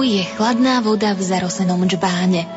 [0.00, 2.48] Je chladná voda v zarosenom džbáne.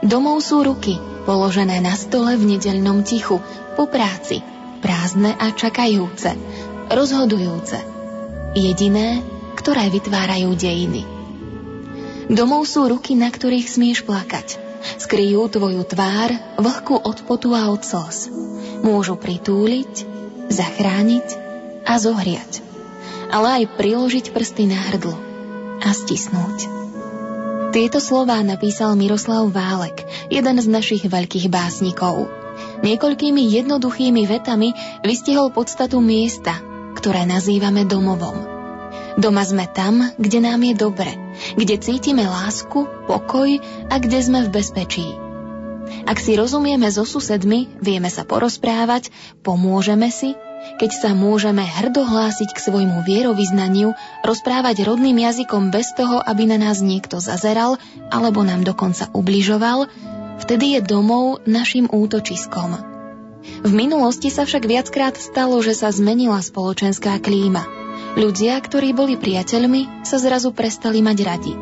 [0.00, 0.96] Domov sú ruky,
[1.28, 3.44] položené na stole v nedeľnom tichu,
[3.76, 4.40] po práci,
[4.80, 6.32] prázdne a čakajúce,
[6.88, 7.76] rozhodujúce.
[8.56, 9.20] Jediné,
[9.54, 11.04] ktoré vytvárajú dejiny.
[12.32, 14.56] Domov sú ruky, na ktorých smieš plakať.
[14.96, 18.32] Skryjú tvoju tvár, vlhku od potu a od slz.
[18.80, 20.08] Môžu pritúliť,
[20.48, 21.28] zachrániť
[21.84, 22.64] a zohriať.
[23.28, 25.31] Ale aj priložiť prsty na hrdlo
[25.82, 26.70] a stisnúť.
[27.72, 32.28] Tieto slová napísal Miroslav Válek, jeden z našich veľkých básnikov.
[32.84, 36.60] Niekoľkými jednoduchými vetami vystihol podstatu miesta,
[36.94, 38.36] ktoré nazývame domovom.
[39.16, 41.12] Doma sme tam, kde nám je dobre,
[41.56, 43.56] kde cítime lásku, pokoj
[43.88, 45.08] a kde sme v bezpečí.
[46.04, 49.08] Ak si rozumieme so susedmi, vieme sa porozprávať,
[49.40, 50.36] pomôžeme si
[50.78, 53.94] keď sa môžeme hrdo hlásiť k svojmu vierovýznaniu,
[54.26, 57.78] rozprávať rodným jazykom bez toho, aby na nás niekto zazeral
[58.10, 59.86] alebo nám dokonca ubližoval,
[60.42, 62.92] vtedy je domov našim útočiskom.
[63.42, 67.66] V minulosti sa však viackrát stalo, že sa zmenila spoločenská klíma.
[68.14, 71.54] Ľudia, ktorí boli priateľmi, sa zrazu prestali mať radi.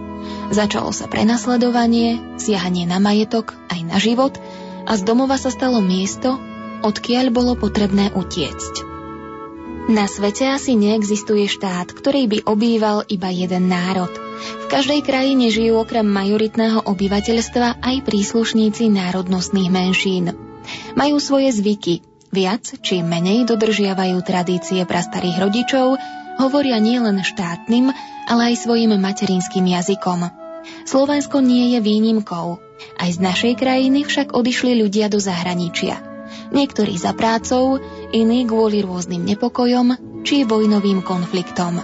[0.50, 4.36] Začalo sa prenasledovanie, siahanie na majetok aj na život
[4.84, 6.36] a z domova sa stalo miesto,
[6.82, 8.89] odkiaľ bolo potrebné utiecť.
[9.90, 14.14] Na svete asi neexistuje štát, ktorý by obýval iba jeden národ.
[14.38, 20.30] V každej krajine žijú okrem majoritného obyvateľstva aj príslušníci národnostných menšín.
[20.94, 25.98] Majú svoje zvyky, viac či menej dodržiavajú tradície prastarých rodičov,
[26.38, 27.90] hovoria nielen štátnym,
[28.30, 30.30] ale aj svojim materinským jazykom.
[30.86, 32.62] Slovensko nie je výnimkou.
[32.94, 35.98] Aj z našej krajiny však odišli ľudia do zahraničia–
[36.50, 37.78] niektorí za prácou,
[38.10, 41.80] iní kvôli rôznym nepokojom či vojnovým konfliktom.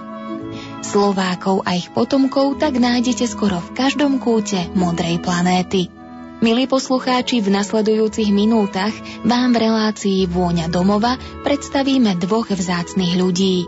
[0.86, 5.90] Slovákov a ich potomkov tak nájdete skoro v každom kúte modrej planéty.
[6.36, 8.92] Milí poslucháči, v nasledujúcich minútach
[9.24, 13.64] vám v relácii Vôňa domova predstavíme dvoch vzácnych ľudí.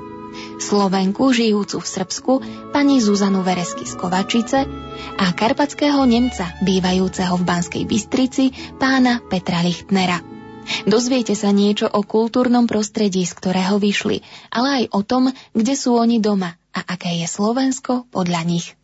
[0.60, 2.32] Slovenku žijúcu v Srbsku,
[2.70, 4.68] pani Zuzanu Veresky z Kovačice
[5.16, 10.37] a karpatského Nemca, bývajúceho v Banskej Bystrici, pána Petra Lichtnera.
[10.84, 15.22] Dozviete sa niečo o kultúrnom prostredí, z ktorého vyšli, ale aj o tom,
[15.56, 18.78] kde sú oni doma a aké je Slovensko podľa nich.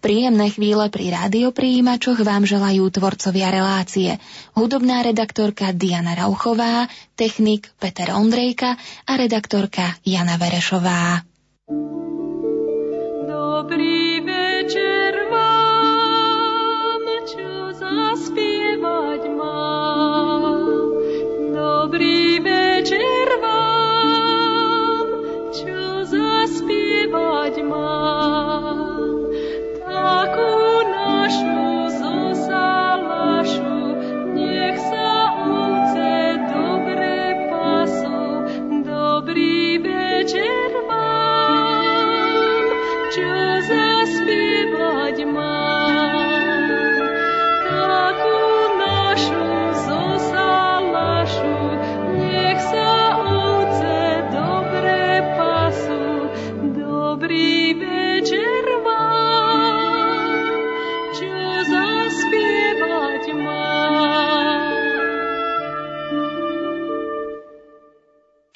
[0.00, 4.16] Príjemné chvíle pri rádiopríjimačoch vám želajú tvorcovia relácie.
[4.56, 11.22] Hudobná redaktorka Diana Rauchová, technik Peter Ondrejka a redaktorka Jana Verešová.
[11.68, 12.17] Dobrý
[27.08, 28.77] zaspievať mám.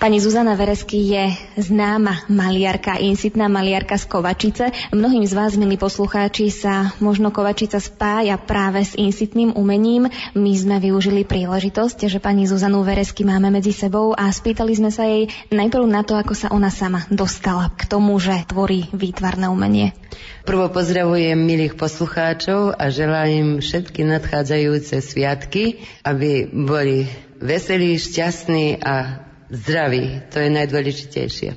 [0.03, 1.31] Pani Zuzana Veresky je
[1.63, 4.65] známa maliarka, insitná maliarka z Kovačice.
[4.91, 10.11] Mnohým z vás, milí poslucháči, sa možno Kovačica spája práve s insitným umením.
[10.35, 15.07] My sme využili príležitosť, že pani Zuzanu Veresky máme medzi sebou a spýtali sme sa
[15.07, 19.95] jej najprv na to, ako sa ona sama dostala k tomu, že tvorí výtvarné umenie.
[20.43, 27.07] Prvo pozdravujem milých poslucháčov a želám im všetky nadchádzajúce sviatky, aby boli
[27.39, 30.25] veselí, šťastní a zdraví.
[30.33, 31.51] To je najdôležitejšie.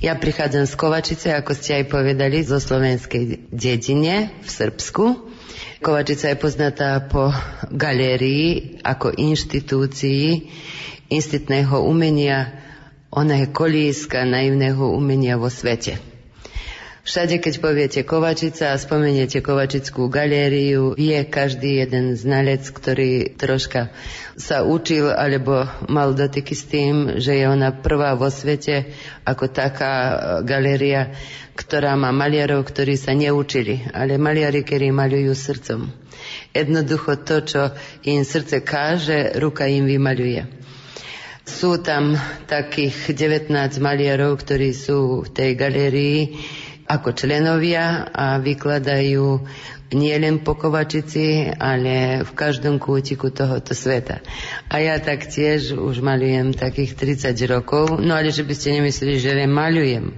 [0.00, 5.04] Ja prichádzam z Kovačice, ako ste aj povedali, zo slovenskej dedine v Srbsku.
[5.78, 7.30] Kovačica je poznatá po
[7.70, 10.50] galérii ako inštitúcii
[11.12, 12.50] institného umenia.
[13.10, 16.07] Ona je kolíska naivného umenia vo svete.
[17.08, 23.88] Všade, keď poviete Kovačica a spomeniete Kovačickú galériu, je každý jeden znalec, ktorý troška
[24.36, 28.92] sa učil alebo mal dotyky s tým, že je ona prvá vo svete
[29.24, 30.14] ako taká e,
[30.44, 31.16] galéria,
[31.56, 35.88] ktorá má maliarov, ktorí sa neučili, ale maliari, ktorí maľujú srdcom.
[36.52, 37.62] Jednoducho to, čo
[38.04, 40.44] im srdce káže, ruka im vymaľuje.
[41.48, 43.48] Sú tam takých 19
[43.80, 46.36] maliarov, ktorí sú v tej galérii,
[46.88, 49.44] ako členovia a vykladajú
[49.92, 54.20] nielen po Kovačici, ale v každom kútiku tohoto sveta.
[54.68, 59.36] A ja taktiež už malujem takých 30 rokov, no ale že by ste nemysleli, že
[59.36, 60.12] len malujem.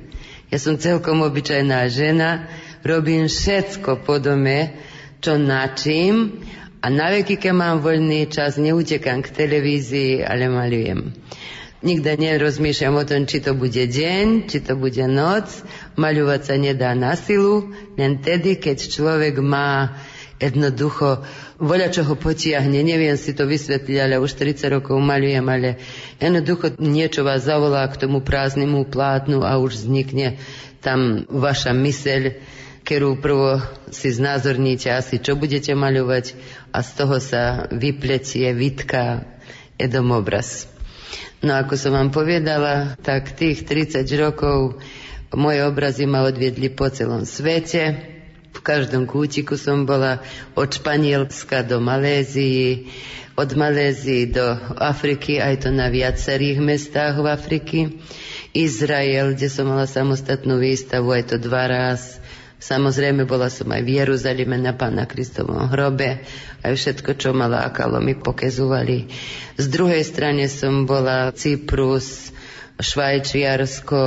[0.50, 2.50] Ja som celkom obyčajná žena,
[2.82, 4.74] robím všetko po dome,
[5.22, 6.42] čo načím
[6.80, 11.12] a na veky, keď mám voľný čas, neutekám k televízii, ale malujem.
[11.80, 15.64] Nikda nerozmýšľam o tom, či to bude deň, či to bude noc.
[15.96, 19.96] Maľovať sa nedá na silu, len tedy, keď človek má
[20.36, 21.24] jednoducho
[21.56, 22.84] voľa, čo ho potiahne.
[22.84, 25.80] Neviem si to vysvetliť, ale už 30 rokov maľujem, ale
[26.20, 30.36] jednoducho niečo vás zavolá k tomu prázdnemu plátnu a už vznikne
[30.84, 32.40] tam vaša myseľ,
[32.84, 36.36] ktorú prvo si znázorníte asi, čo budete maľovať
[36.72, 39.24] a z toho sa vypletie, vytká
[39.76, 40.68] edomobraz.
[41.40, 44.76] No ako som vám povedala, tak tých 30 rokov
[45.32, 47.96] moje obrazy ma odviedli po celom svete.
[48.52, 50.20] V každom kútiku som bola
[50.52, 52.92] od Španielska do Malézii,
[53.40, 57.80] od Malézii do Afriky, aj to na viacerých mestách v Afriky.
[58.52, 62.19] Izrael, kde som mala samostatnú výstavu, aj to dva raz.
[62.60, 66.20] Samozrejme, bola som aj v Jeruzaleme na Pána Kristovom hrobe,
[66.60, 69.08] aj všetko, čo ma lákalo, mi pokezovali.
[69.56, 72.28] Z druhej strane som bola Cyprus,
[72.76, 74.00] Švajčiarsko,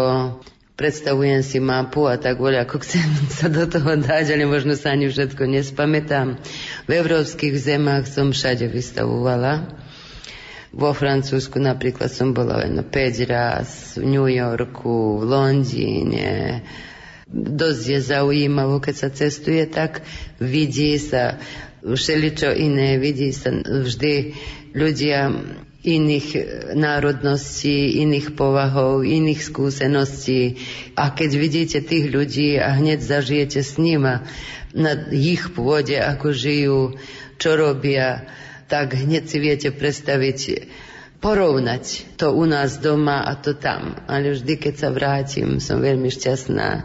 [0.74, 3.06] predstavujem si mapu a tak voľa, ako chcem
[3.42, 6.38] sa do toho dať, ale možno sa ani všetko nespamätám.
[6.86, 9.66] V európskych zemách som všade vystavovala.
[10.70, 12.90] Vo Francúzsku napríklad som bola len 5
[13.26, 16.30] raz, v New Yorku, v Londýne,
[17.34, 20.06] dosť je zaujímavo, keď sa cestuje, tak
[20.38, 21.42] vidí sa
[21.82, 24.38] všeličo iné, vidí sa vždy
[24.78, 25.34] ľudia
[25.84, 26.28] iných
[26.80, 30.64] národností, iných povahov, iných skúseností.
[30.96, 34.24] A keď vidíte tých ľudí a hneď zažijete s nima
[34.72, 36.80] na ich pôde, ako žijú,
[37.36, 38.24] čo robia,
[38.72, 40.38] tak hneď si viete predstaviť,
[41.24, 43.96] porovnať to u nás doma a to tam.
[44.12, 46.84] Ale vždy, keď sa vrátim, som veľmi šťastná,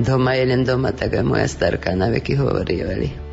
[0.00, 3.23] doma je len doma, tak aj moja starka na veky hovorili.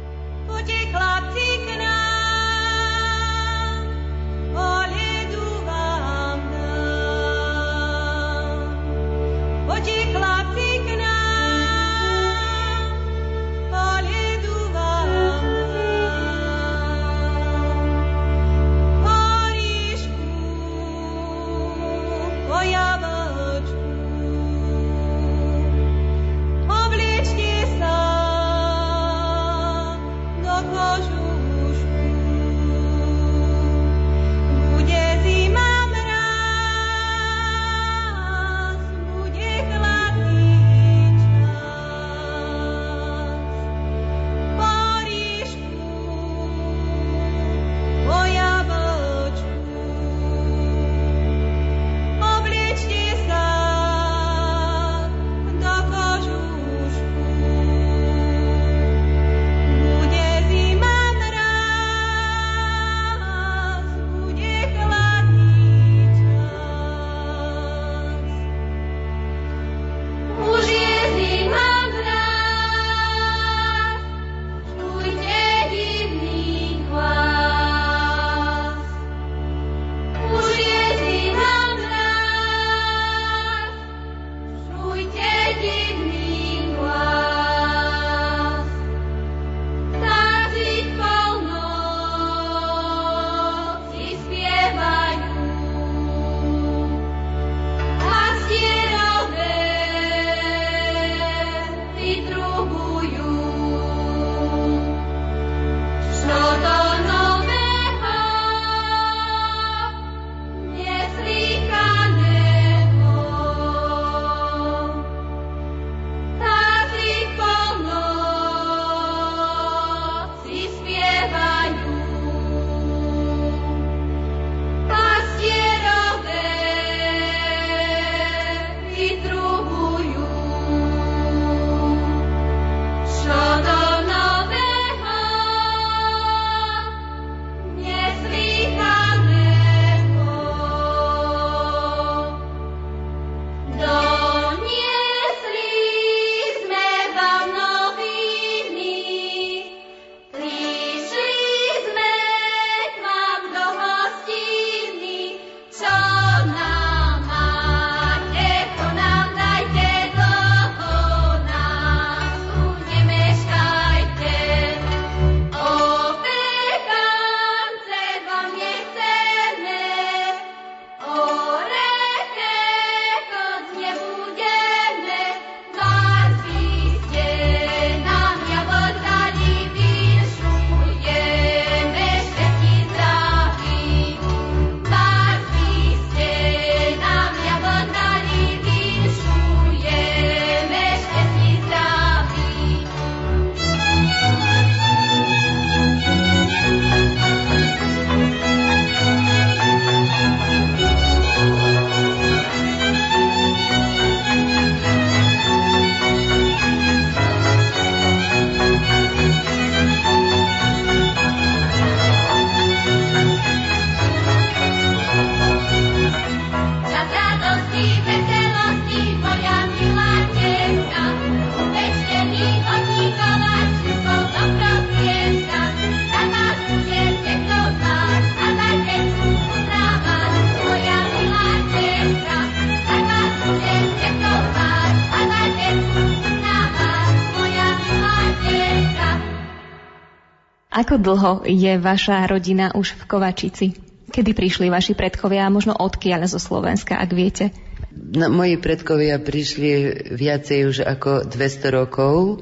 [240.82, 243.68] Ako dlho je vaša rodina už v Kovačici?
[244.10, 247.54] Kedy prišli vaši predkovia a možno odkiaľ zo Slovenska, ak viete?
[247.94, 249.70] No, moji predkovia prišli
[250.10, 252.42] viacej už ako 200 rokov.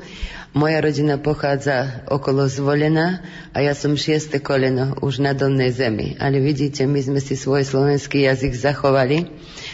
[0.55, 6.15] Moja rodina pochádza okolo Zvolena a ja som šieste koleno už na Dolnej zemi.
[6.15, 9.29] Ale vidíte, my sme si svoj slovenský jazyk zachovali.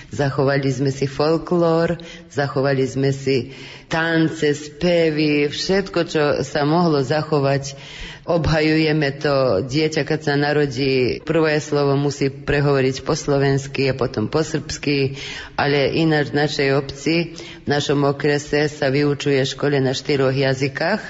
[0.10, 2.02] Zachovali sme si folklór,
[2.34, 3.56] zachovali sme si
[3.88, 7.78] tance, spevy, všetko, čo sa mohlo zachovať
[8.26, 14.42] obhajujeme to, dieťa, keď sa narodí, prvé slovo musí prehovoriť po slovensky a potom po
[14.42, 15.22] srbsky,
[15.54, 21.02] ale ináč v našej obci, v našom okrese sa vyučuje škole na štyroch jazykách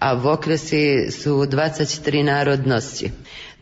[0.00, 1.84] a v okresi sú 23
[2.24, 3.12] národnosti.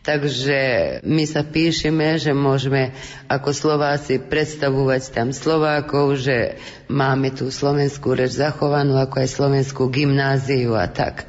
[0.03, 0.59] Takže
[1.07, 2.91] my sa píšeme, že môžeme
[3.31, 6.59] ako Slováci predstavovať tam Slovákov, že
[6.91, 11.23] máme tú slovenskú reč zachovanú, ako aj slovenskú gymnáziu a tak.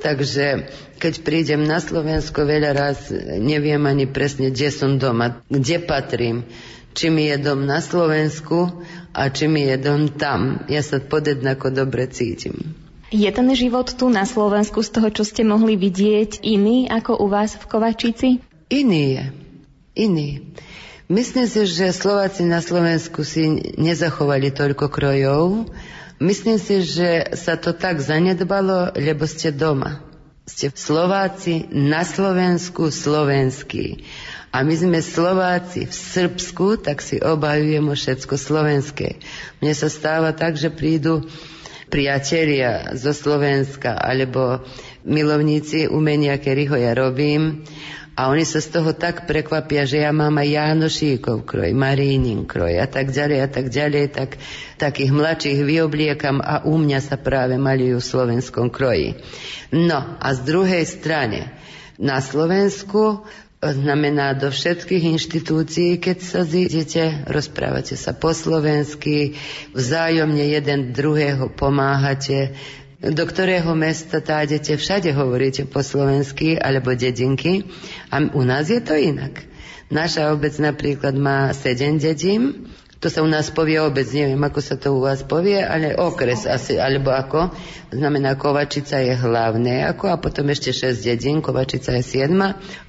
[0.00, 6.48] Takže keď prídem na Slovensko, veľa raz neviem ani presne, kde som doma, kde patrím.
[6.90, 8.82] Či mi je dom na Slovensku
[9.14, 10.66] a či mi je dom tam.
[10.66, 12.74] Ja sa podednako dobre cítim.
[13.10, 17.26] Je ten život tu na Slovensku z toho, čo ste mohli vidieť, iný ako u
[17.26, 18.28] vás v Kovačici?
[18.70, 19.24] Iný je.
[19.98, 20.28] Iný.
[21.10, 25.66] Myslím si, že Slováci na Slovensku si nezachovali toľko krojov.
[26.20, 30.04] Myslím si, že sa to tak zanedbalo, lebo ste doma.
[30.44, 34.04] Ste Slováci na Slovensku slovenskí.
[34.52, 39.16] A my sme Slováci v Srbsku, tak si obajujeme všetko slovenské.
[39.64, 41.24] Mne sa stáva tak, že prídu
[41.88, 44.60] priatelia zo Slovenska alebo
[45.08, 47.64] milovníci umenia, ktorého ja robím
[48.20, 52.76] a oni sa z toho tak prekvapia, že ja mám aj Jánošíkov kroj, Marínin kroj
[52.76, 54.36] a tak ďalej a tak ďalej, tak
[54.76, 59.16] takých mladších vyobliekam a u mňa sa práve malujú v slovenskom kroji.
[59.72, 61.48] No a z druhej strane,
[61.96, 63.24] na Slovensku
[63.60, 69.36] znamená do všetkých inštitúcií, keď sa zídete, rozprávate sa po slovensky,
[69.76, 72.56] vzájomne jeden druhého pomáhate,
[73.00, 77.64] do ktorého mesta tádete, všade hovoríte po slovensky alebo dedinky
[78.12, 79.48] a u nás je to inak.
[79.88, 82.68] Naša obec napríklad má sedem dedín,
[83.00, 86.44] to sa u nás povie obec, neviem, ako sa to u vás povie, ale okres
[86.44, 87.48] asi, alebo ako.
[87.88, 92.28] Znamená, Kovačica je hlavné, ako a potom ešte 6 dedín, Kovačica je 7.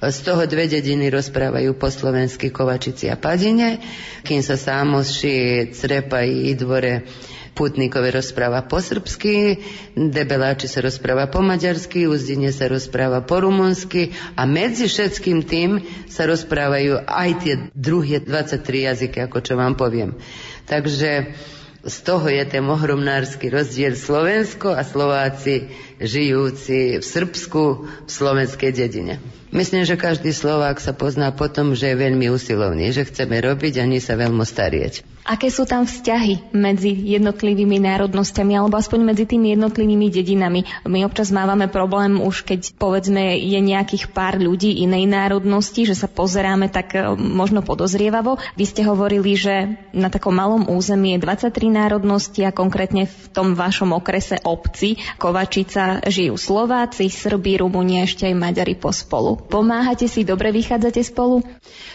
[0.04, 3.80] Z toho dve dediny rozprávajú po slovensky Kovačici a Padine,
[4.20, 7.08] kým sa Sámoši, Crepa i Idvore
[7.52, 9.60] Putníkové rozpráva po srbsky,
[9.92, 16.24] Debeláči sa rozpráva po maďarsky, Uzdine sa rozpráva po rumunsky a medzi všetkým tým sa
[16.24, 20.16] rozprávajú aj tie druhé 23 jazyky, ako čo vám poviem.
[20.64, 21.36] Takže
[21.82, 25.66] z toho je ten ohromnársky rozdiel Slovensko a Slováci
[26.02, 27.62] žijúci v Srbsku
[28.06, 29.22] v slovenskej dedine.
[29.52, 33.84] Myslím, že každý Slovák sa pozná potom, že je veľmi usilovný, že chceme robiť a
[33.84, 35.04] nie sa veľmi starieť.
[35.22, 40.66] Aké sú tam vzťahy medzi jednotlivými národnosťami alebo aspoň medzi tými jednotlivými dedinami?
[40.88, 46.08] My občas mávame problém už keď povedzme je nejakých pár ľudí inej národnosti, že sa
[46.08, 48.40] pozeráme tak e, možno podozrievavo.
[48.56, 53.52] Vy ste hovorili, že na takom malom území je 23 národnosti a konkrétne v tom
[53.54, 59.36] vašom okrese obci Kovačica žijú Slováci, Srbi, Rumúni ešte aj Maďari pospolu.
[59.36, 61.44] Pomáhate si, dobre vychádzate spolu?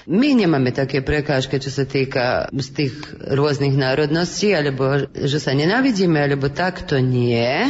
[0.05, 6.19] My nemáme také prekážky, čo sa týka z tých rôznych národností, alebo že sa nenávidíme,
[6.19, 7.65] alebo tak, to nie.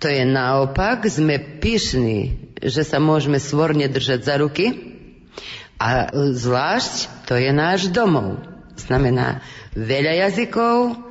[0.00, 4.72] To je naopak, sme pyšní, že sa môžeme svorne držať za ruky
[5.80, 8.40] a zvlášť to je náš domov.
[8.76, 9.44] Znamená
[9.76, 11.09] veľa jazykov,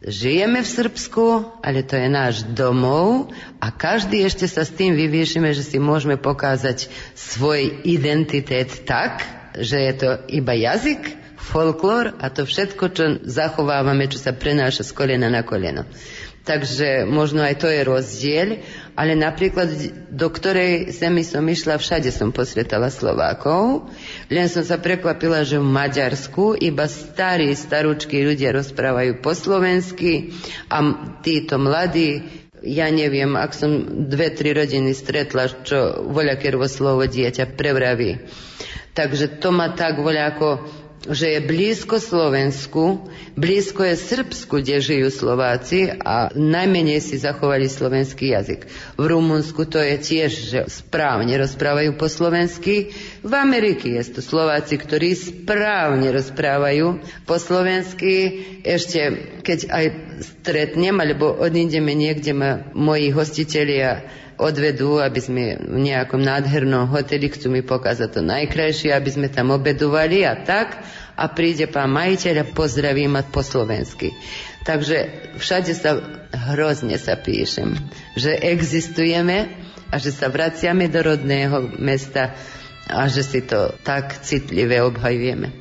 [0.00, 1.24] žijeme v Srbsku,
[1.60, 3.28] ale to je náš domov
[3.60, 9.20] a každý ešte sa s tým vyviešime, že si môžeme pokázať svoj identitet tak,
[9.60, 14.92] že je to iba jazyk, folklór a to všetko, čo zachovávame, čo sa prenáša z
[14.94, 15.84] kolena na koleno.
[16.40, 18.48] Takže možno aj to je rozdiel,
[18.96, 19.68] ale napríklad
[20.08, 23.92] do ktorej zemi som išla, všade som posvetala Slovákov,
[24.32, 30.32] len som sa prekvapila, že v Maďarsku iba starí, starúčky ľudia rozprávajú po slovensky
[30.72, 30.80] a
[31.20, 38.20] títo mladí ja neviem, ak som dve, tri rodiny stretla, čo voľaké slovo dieťa prevraví.
[38.92, 40.68] Takže to ma tak voľako
[41.08, 48.36] že je blízko Slovensku, blízko je Srbsku, kde žijú Slováci a najmenej si zachovali slovenský
[48.36, 48.68] jazyk.
[49.00, 54.80] V Rumunsku to je tiež, že správne rozprávajú po slovensky, V Amerike je to Slováci,
[54.80, 58.44] ktorí správne rozprávajú po slovensky.
[58.64, 59.00] Ešte
[59.40, 59.86] keď aj
[60.20, 64.04] stretnem, alebo odídeme niekde ma moji hostitelia
[64.40, 69.52] odvedú, aby sme v nejakom nádhernom hoteli, chcú mi pokazať to najkrajšie, aby sme tam
[69.52, 70.80] obedovali a tak.
[71.20, 74.16] A príde pán majiteľ a pozdraví ma po slovensky.
[74.64, 74.96] Takže
[75.36, 76.00] všade sa
[76.52, 77.76] hrozne sa píšem,
[78.16, 79.52] že existujeme
[79.92, 82.32] a že sa vraciame do rodného mesta
[82.88, 85.59] a že si to tak citlivé obhajujeme.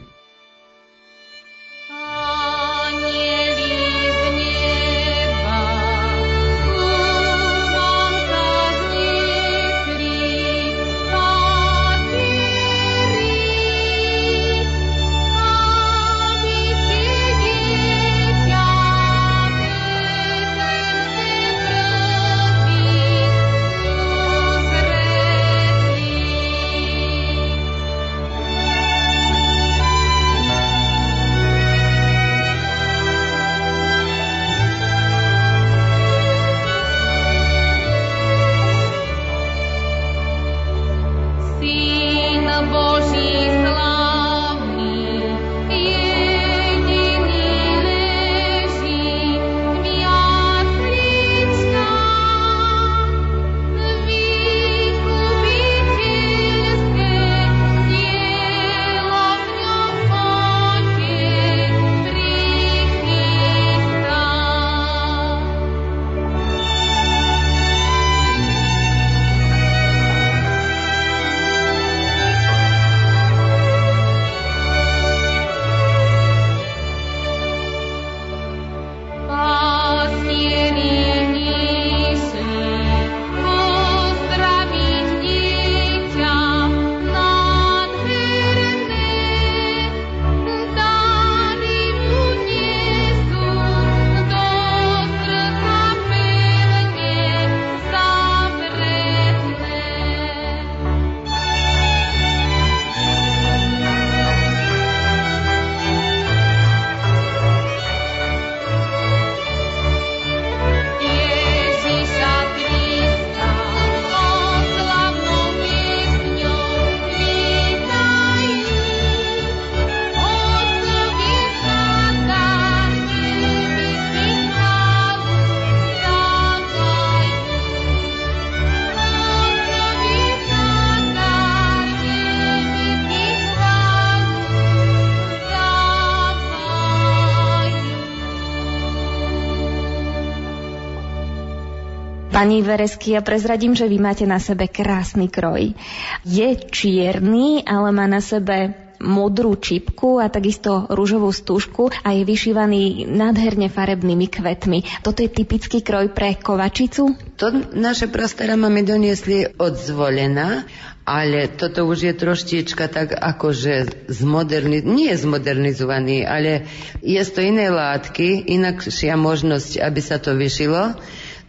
[142.40, 145.76] Pani Veresky, ja prezradím, že vy máte na sebe krásny kroj.
[146.24, 153.12] Je čierny, ale má na sebe modrú čipku a takisto rúžovú stúžku a je vyšívaný
[153.12, 154.88] nádherne farebnými kvetmi.
[155.04, 157.12] Toto je typický kroj pre kovačicu?
[157.44, 160.64] To naše prastara máme doniesli od zvolená,
[161.04, 166.72] ale toto už je troštička tak akože zmoderni- nie zmodernizovaný, ale
[167.04, 170.96] je to iné látky, inakšia možnosť, aby sa to vyšilo.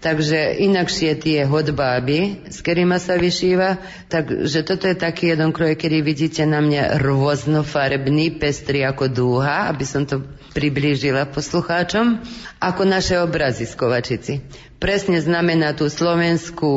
[0.01, 3.77] Takže inakšie tie hodbáby, s ktorými sa vyšíva.
[4.09, 9.85] Takže toto je taký jeden kroj, ktorý vidíte na mňa rôznofarebný, pestrý ako dúha, aby
[9.85, 10.25] som to
[10.57, 12.17] priblížila poslucháčom,
[12.65, 14.35] ako naše obrazy z Kovačici.
[14.81, 16.73] Presne znamená tú slovenskú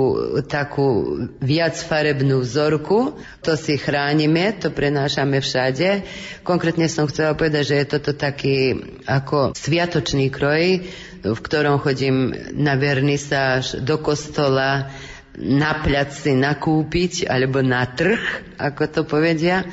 [0.51, 6.03] takú viacfarebnú vzorku, to si chránime, to prenášame všade.
[6.43, 8.75] Konkrétne som chcela povedať, že je toto taký
[9.07, 10.83] ako sviatočný kroj,
[11.23, 14.91] v ktorom chodím na vernisáž do kostola,
[15.39, 18.19] na plac nakúpiť, alebo na trh,
[18.59, 19.63] ako to povedia.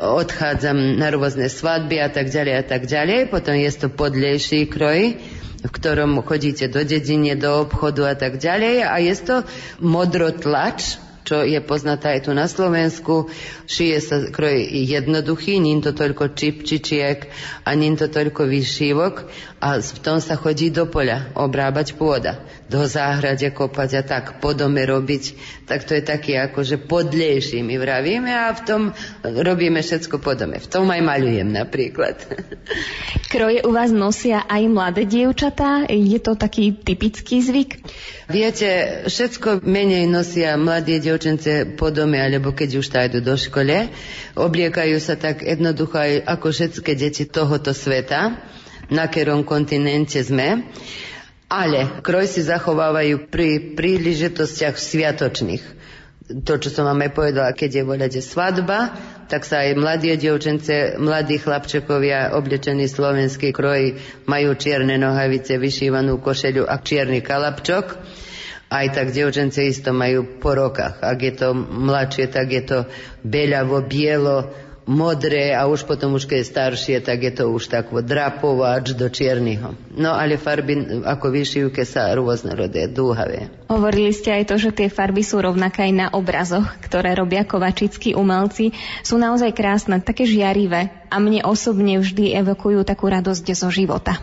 [0.00, 3.28] Odchádzam na rôzne svadby a tak ďalej a tak ďalej.
[3.28, 5.20] Potom je to podlejší kroj,
[5.60, 8.80] v ktorom chodíte do dedine, do obchodu a tak ďalej.
[8.88, 9.36] A je to
[9.84, 10.96] modrotlač,
[11.28, 13.28] čo je poznatá aj tu na Slovensku.
[13.68, 17.28] Šije sa kroj jednoduchý, ním to toľko čipčičiek
[17.68, 19.28] a ním to toľko vyšívok
[19.60, 24.54] a v tom sa chodí do poľa, obrábať pôda, do záhrade kopať a tak po
[24.54, 25.34] dome robiť.
[25.66, 28.82] Tak to je taký akože podlejší, my vravíme a v tom
[29.26, 30.62] robíme všetko po dome.
[30.62, 32.14] V tom aj maľujem napríklad.
[33.32, 35.90] Kroje u vás nosia aj mladé dievčatá?
[35.90, 37.82] Je to taký typický zvyk?
[38.30, 43.90] Viete, všetko menej nosia mladé dievčence po dome, alebo keď už tajdu do škole.
[44.38, 48.38] Obliekajú sa tak jednoducho aj ako všetky deti tohoto sveta,
[48.90, 50.70] na ktorom kontinente sme.
[51.50, 55.80] Ale kroj si zachovávajú pri príležitostiach sviatočných
[56.30, 58.94] to, čo som vám aj povedala, keď je voľade svadba,
[59.26, 63.98] tak sa aj mladé dievčence, mladí chlapčekovia oblečení slovenský kroj
[64.30, 67.98] majú čierne nohavice, vyšívanú košeľu a čierny kalapčok.
[68.70, 71.02] Aj tak dievčence isto majú po rokách.
[71.02, 72.78] Ak je to mladšie, tak je to
[73.26, 74.46] beľavo, bielo,
[74.88, 78.96] modré a už potom, už keď je staršie, tak je to už tak drapovo až
[78.96, 79.76] do čierneho.
[79.92, 83.52] No ale farby ako vyšívke sa rôznorodé, dúhavé.
[83.68, 88.16] Hovorili ste aj to, že tie farby sú rovnaké aj na obrazoch, ktoré robia kovačickí
[88.16, 88.74] umelci.
[89.06, 94.18] Sú naozaj krásne, také žiarivé a mne osobne vždy evokujú takú radosť zo života.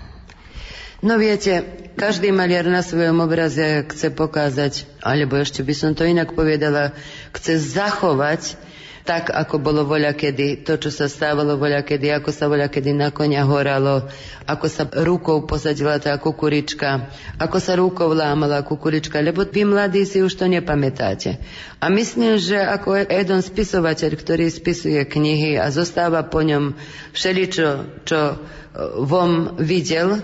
[0.98, 1.62] No viete,
[1.94, 6.98] každý maliar na svojom obraze chce pokázať, alebo ešte by som to inak povedala,
[7.38, 8.58] chce zachovať
[9.08, 12.92] tak, ako bolo voľa kedy, to, čo sa stávalo voľa kedy, ako sa voľa kedy
[12.92, 14.04] na konia horalo,
[14.44, 17.08] ako sa rukou posadila tá kukurička,
[17.40, 21.40] ako sa rukou lámala kukurička, lebo vy mladí si už to nepamätáte.
[21.80, 26.76] A myslím, že ako jeden spisovateľ, ktorý spisuje knihy a zostáva po ňom
[27.16, 28.36] všeličo, čo e,
[29.08, 30.20] vom videl,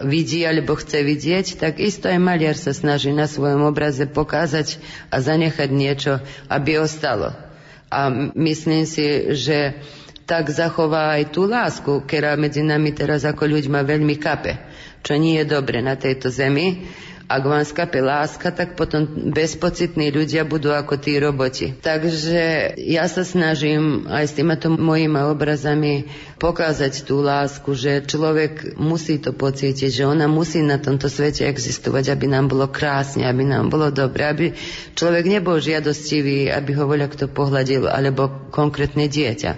[0.00, 4.80] vidí alebo chce vidieť, tak isto aj maliar sa snaží na svojom obraze pokázať
[5.12, 6.16] a zanechať niečo,
[6.48, 7.51] aby ostalo
[7.92, 9.04] a myslím si,
[9.36, 9.76] že
[10.24, 14.56] tak zachová aj tú lásku, ktorá medzi nami teraz ako ľuďma veľmi kape,
[15.04, 16.88] čo nie je dobre na tejto zemi
[17.32, 21.72] ak vám skape láska, tak potom bezpocitní ľudia budú ako tí roboti.
[21.80, 29.16] Takže ja sa snažím aj s týmito mojimi obrazami pokázať tú lásku, že človek musí
[29.16, 33.72] to pocítiť, že ona musí na tomto svete existovať, aby nám bolo krásne, aby nám
[33.72, 34.46] bolo dobre, aby
[34.92, 39.52] človek nebol žiadostivý, aby ho voľa kto pohľadil, alebo konkrétne dieťa,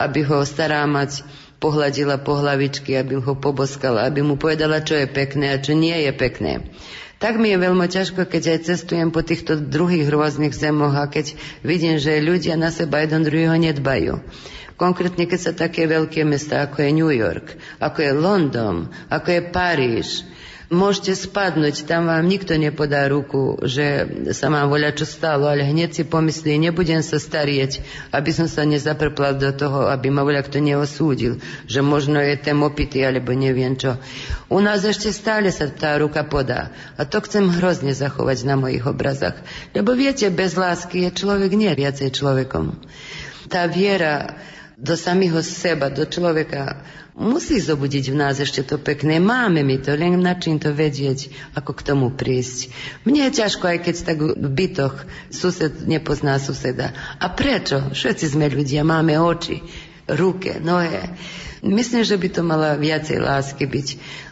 [0.00, 1.26] aby ho stará mať
[1.58, 5.94] pohľadila po hlavičky, aby ho poboskala, aby mu povedala, čo je pekné a čo nie
[6.06, 6.52] je pekné.
[7.18, 11.34] Tak mi je veľmi ťažko, keď aj cestujem po týchto druhých rôznych zemoch a keď
[11.66, 14.22] vidím, že ľudia na seba jeden druhého nedbajú.
[14.78, 19.40] Konkrétne, keď sa také veľké mesta, ako je New York, ako je London, ako je
[19.50, 20.08] Paríž,
[20.68, 24.04] Môžete spadnúť, tam vám nikto nepodá ruku, že
[24.36, 27.80] sa vám voľa čo stalo, ale hneď si pomyslí, nebudem sa starieť,
[28.12, 32.52] aby som sa nezaprplal do toho, aby ma voľa kto neosúdil, že možno je ten
[32.60, 33.96] opitý, alebo neviem čo.
[34.52, 36.68] U nás ešte stále sa tá ruka podá.
[37.00, 39.40] A to chcem hrozne zachovať na mojich obrazách.
[39.72, 42.76] Lebo viete, bez lásky je človek nie viacej človekom.
[43.48, 44.36] Tá viera
[44.76, 46.84] do samého seba, do človeka
[47.18, 49.18] musí zobudiť v nás ešte to pekné.
[49.18, 51.28] Máme mi to, len na čím to vedieť,
[51.58, 52.70] ako k tomu prísť.
[53.02, 54.94] Mne je ťažko, aj keď tak v bytoch
[55.34, 56.94] sused nepozná suseda.
[57.18, 57.90] A prečo?
[57.90, 59.60] Všetci sme ľudia, máme oči,
[60.06, 61.12] ruke, nohe.
[61.58, 63.88] Myslím, že by to mala viacej lásky byť.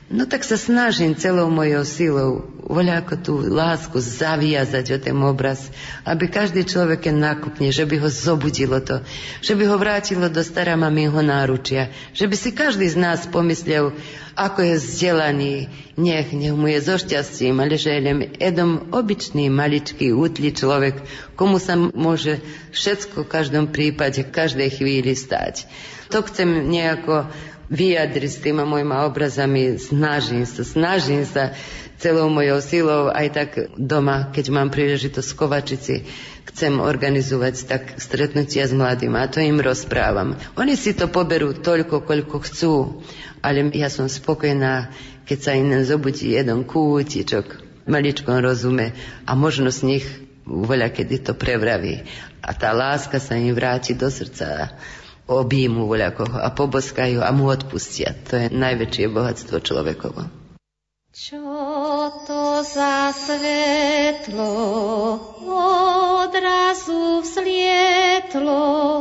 [0.06, 5.70] No tak sa snažím celou mojou silou voľa ako tú lásku zaviazať o ten obraz,
[6.02, 9.06] aby každý človek, keď nakupne, že by ho zobudilo to,
[9.38, 13.94] že by ho vrátilo do stará mamieho náručia, že by si každý z nás pomyslel,
[14.34, 15.54] ako je vzdelaný,
[15.94, 21.02] nech, nech mu je so šťastím, ale že je len jednom obyčný, maličký, útly človek,
[21.38, 22.42] komu sa môže
[22.74, 25.70] všetko v každom prípade, v každej chvíli stať.
[26.14, 27.26] To chcem nejako
[27.66, 31.54] vyjadriť s týma mojimi obrazami, snažím sa, snažím sa
[31.98, 35.96] celou mojou silou, aj tak doma, keď mám príležitosť v Kovačici,
[36.52, 40.36] chcem organizovať tak stretnutia s mladým a to im rozprávam.
[40.54, 42.74] Oni si to poberú toľko, koľko chcú,
[43.40, 44.92] ale ja som spokojná,
[45.26, 48.94] keď sa im zobudí jeden kútičok, maličkom rozume
[49.26, 50.06] a možno z nich
[50.46, 52.06] voľa kedy to prevraví.
[52.46, 54.78] A tá láska sa im vráti do srdca
[55.26, 58.14] objímu voľakoho a poboskajú a mu odpustia.
[58.30, 60.46] To je najväčšie bohatstvo človekovo.
[61.16, 61.42] Čo
[62.28, 64.52] to za svetlo
[66.22, 68.95] odrazu vzlietlo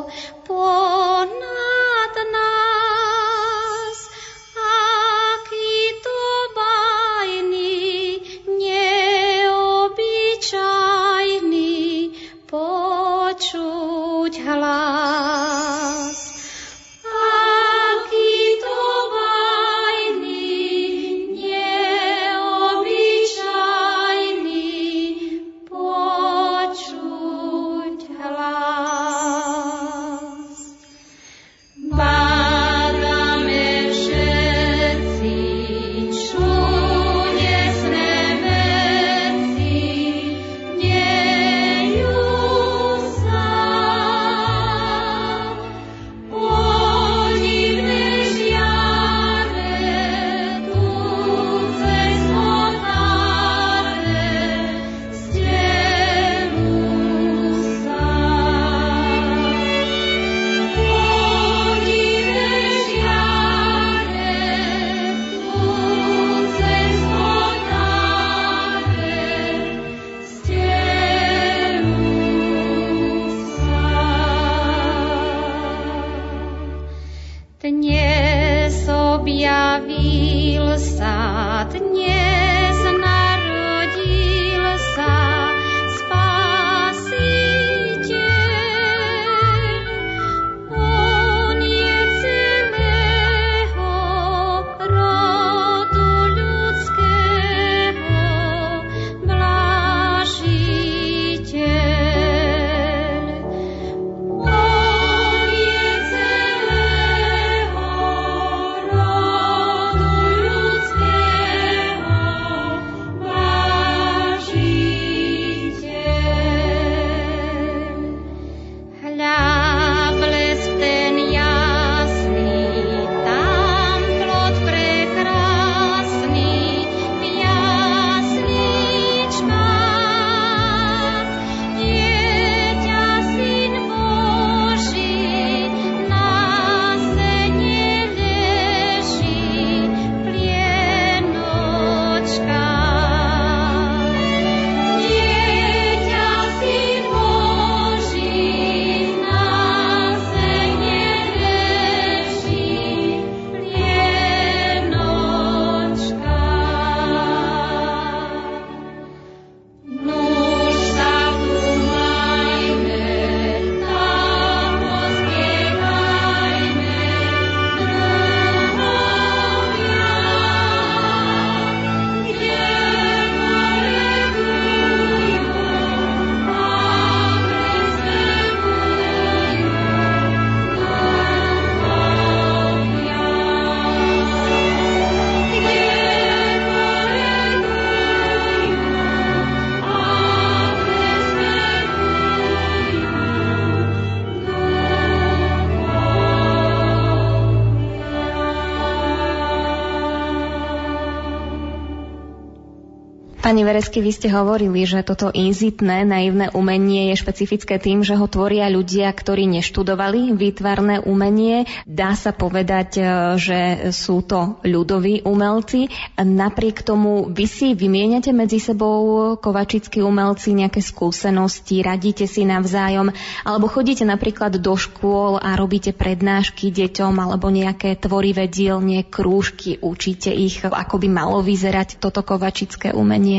[203.45, 208.25] Pani Veresky, vy ste hovorili, že toto inzitné, naivné umenie je špecifické tým, že ho
[208.25, 211.69] tvoria ľudia, ktorí neštudovali výtvarné umenie.
[211.85, 213.01] Dá sa povedať, e,
[213.37, 213.59] že
[213.93, 215.93] sú to ľudoví umelci.
[216.17, 223.13] Napriek tomu vy si vymieňate medzi sebou kovačickí umelci nejaké skúsenosti, radíte si navzájom,
[223.45, 230.33] alebo chodíte napríklad do škôl a robíte prednášky deťom alebo nejaké tvorivé dielne, krúžky, učíte
[230.33, 233.34] ich, ako by malo vyzerať toto kovačické umenie.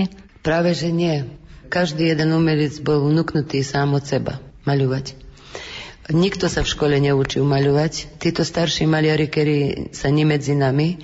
[0.47, 1.27] Práve, že nie.
[1.67, 5.19] Každý jeden umelec bol vnúknutý sám od seba maľovať.
[6.15, 8.23] Nikto sa v škole neučil maľovať.
[8.23, 9.59] Títo starší maliari, ktorí
[9.91, 11.03] sa nie medzi nami,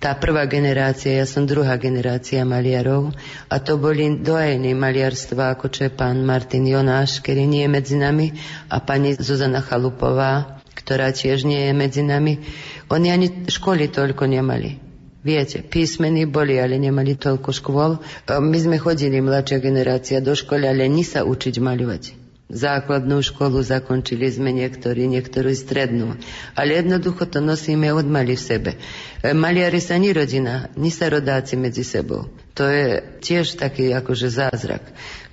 [0.00, 3.12] tá prvá generácia, ja som druhá generácia maliarov
[3.50, 7.96] a to boli dojení maliarstva, ako čo je pán Martin Jonáš, ktorý nie je medzi
[7.98, 8.32] nami
[8.72, 12.40] a pani Zuzana Chalupová, ktorá tiež nie je medzi nami.
[12.88, 14.87] Oni ani školy toľko nemali.
[15.28, 18.00] Viete, písmení boli, ale nemali toľko škôl.
[18.32, 22.16] My sme chodili, mladšia generácia, do školy, ale ni sa učiť maľovať.
[22.48, 26.16] Základnú školu zakončili sme niektorí, niektorú strednú.
[26.56, 28.70] Ale jednoducho to nosíme od mali v sebe.
[29.20, 32.24] E, maliari sa ni rodina, ni sa rodáci medzi sebou.
[32.56, 34.80] To je tiež taký akože zázrak.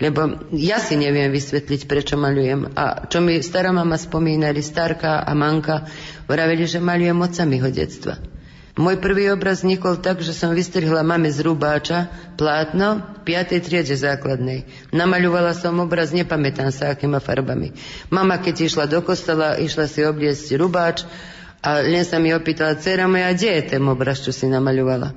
[0.03, 2.75] Lebo ja si neviem vysvetliť, prečo malujem.
[2.75, 5.87] A čo mi stará mama spomínali, starka a manka,
[6.27, 8.34] vraveli, že malujem od samého detstva.
[8.75, 13.63] Môj prvý obraz vznikol tak, že som vystrihla mame z rubáča plátno v 5.
[13.63, 14.67] triede základnej.
[14.91, 17.71] Namaľovala som obraz, nepamätám sa, akýma farbami.
[18.11, 21.07] Mama, keď išla do kostola, išla si obliecť rubáč
[21.63, 25.15] a len sa mi opýtala, dcera moja, kde je ten obraz, čo si namaľovala?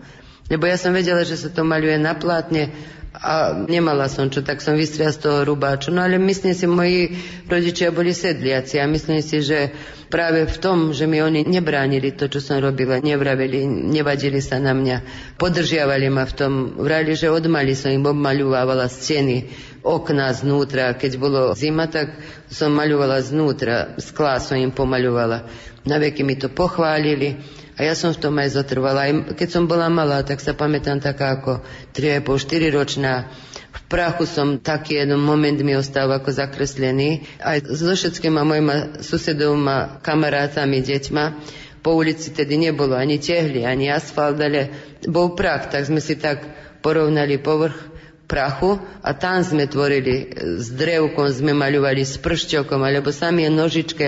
[0.48, 2.70] Lebo ja som vedela, že sa to maľuje na plátne
[3.16, 5.88] a nemala som čo, tak vystriala z toho rubáču.
[5.90, 7.00] No ale myslím si, moji
[7.48, 9.72] rodičia boli sedliaci a myslím si, že
[10.12, 14.76] práve v tom, že mi oni nebránili to, čo som robila, nevravili, nevadili sa na
[14.76, 14.96] mňa,
[15.40, 19.48] podržiavali ma v tom, vrali, že odmali som im obmaľovávala steny,
[19.80, 20.92] okná znútra.
[20.92, 22.12] Keď bolo zima, tak
[22.52, 25.48] som maľovala znútra, skla som im pomaľovala.
[25.88, 27.57] Na veky mi to pochválili.
[27.78, 29.06] A ja som v tom aj zotrvala.
[29.06, 31.62] Aj keď som bola malá, tak sa pamätám taká ako
[31.94, 33.30] 3,5-4 ročná.
[33.70, 37.22] V prachu som taký jeden moment mi ostal ako zakreslený.
[37.38, 41.24] Aj so všetkými mojimi susedovými kamarátami, deťma.
[41.78, 44.74] Po ulici tedy nebolo ani tehly, ani asfalt, ale
[45.06, 46.42] bol prach, tak sme si tak
[46.82, 47.97] porovnali povrch
[48.28, 54.06] prachu a tam sme tvorili s drevkom, sme maľovali s pršťokom alebo sami nožičke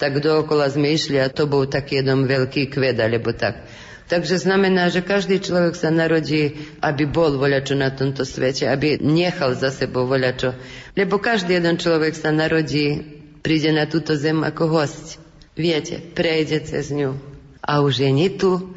[0.00, 3.68] tak dookola sme išli a to bol taký jeden veľký kved, alebo tak.
[4.08, 9.54] Takže znamená, že každý človek sa narodí, aby bol voľačo na tomto svete, aby nechal
[9.54, 10.56] za sebou voľačo.
[10.98, 13.06] Lebo každý jeden človek sa narodí,
[13.44, 15.22] príde na túto zem ako host.
[15.54, 17.14] Viete, prejde cez ňu
[17.60, 18.74] a už je ni tu,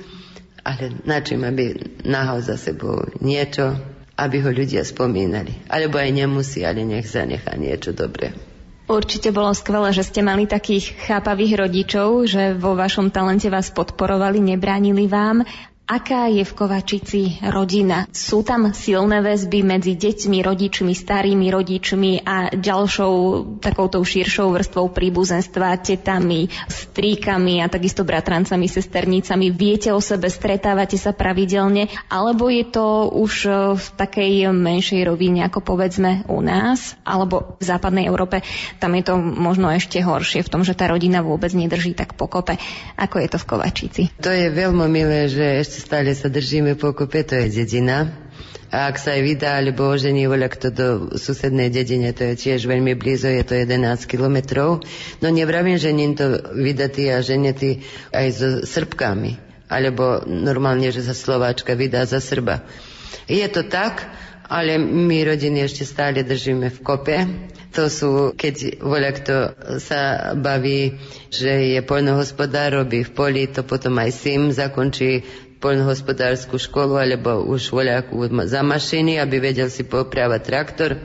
[0.61, 3.79] ale na čím, aby nahal za sebou niečo,
[4.17, 5.57] aby ho ľudia spomínali.
[5.69, 8.33] Alebo aj nemusí, ale nech zanechá niečo dobré.
[8.83, 14.43] Určite bolo skvelé, že ste mali takých chápavých rodičov, že vo vašom talente vás podporovali,
[14.43, 15.47] nebránili vám
[15.83, 18.07] Aká je v Kovačici rodina?
[18.15, 23.13] Sú tam silné väzby medzi deťmi, rodičmi, starými rodičmi a ďalšou
[23.59, 29.51] takouto širšou vrstvou príbuzenstva, tetami, stríkami a takisto bratrancami, sesternicami.
[29.51, 33.33] Viete o sebe, stretávate sa pravidelne, alebo je to už
[33.75, 38.39] v takej menšej rovine, ako povedzme u nás, alebo v západnej Európe.
[38.79, 42.55] Tam je to možno ešte horšie v tom, že tá rodina vôbec nedrží tak pokope.
[42.95, 44.01] Ako je to v Kovačici?
[44.23, 45.72] To je veľmi milé, že
[46.13, 48.13] sa držíme pokope, to je dedina.
[48.73, 52.65] A ak sa aj vydá alebo ožení voľa kto do susednej dedine, to je tiež
[52.65, 53.69] veľmi blízo, je to 11
[54.09, 54.81] kilometrov.
[55.21, 59.37] No nevravím, že nie to vydatí a ženetí aj so Srbkami.
[59.69, 62.65] Alebo normálne, že sa Slováčka vydá za Srba.
[63.29, 64.09] Je to tak,
[64.49, 67.17] ale my rodiny ešte stále držíme v kope.
[67.73, 69.35] To sú, keď voľa kto
[69.77, 70.01] sa
[70.33, 70.97] baví,
[71.29, 75.25] že je poľnohospodár, robí v poli, to potom aj SIM zakončí
[75.63, 80.99] poľnohospodárskú školu alebo už voľakú za mašiny, aby vedel si popravať traktor.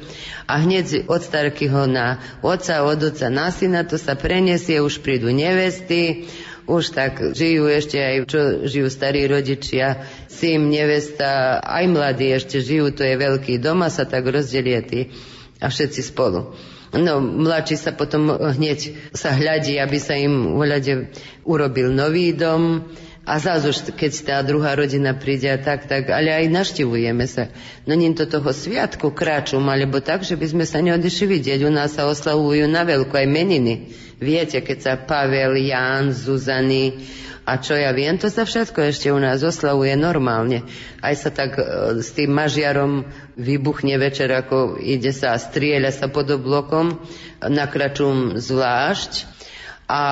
[0.51, 5.31] A hneď od starkyho na oca, od oca na syna, to sa preniesie, už prídu
[5.31, 6.27] nevesty,
[6.67, 12.93] už tak žijú ešte aj, čo žijú starí rodičia, syn, nevesta, aj mladí ešte žijú,
[12.93, 15.09] to je veľký dom a sa tak rozdelia tí
[15.63, 16.53] a všetci spolu.
[16.89, 21.13] No, mladší sa potom hneď sa hľadí, aby sa im voľade
[21.45, 22.89] urobil nový dom,
[23.29, 27.53] A už, keď tá druhá rodina príde tak, tak, ale aj naštevujeme sa.
[27.85, 31.61] No nie to toho sviatku kráčum, alebo tak, že by sme sa neodišli vidieť.
[31.61, 33.93] U nás sa oslavujú na veľko aj meniny.
[34.17, 37.05] Viete, keď sa Pavel, Jan, Zuzany,
[37.49, 40.69] a čo ja viem, to sa všetko ešte u nás oslavuje normálne.
[41.01, 41.65] Aj sa tak e,
[42.05, 43.09] s tým mažiarom
[43.41, 47.01] vybuchne večer, ako ide sa a strieľa sa pod oblokom,
[47.41, 49.38] na kračum zvlášť
[49.89, 50.03] a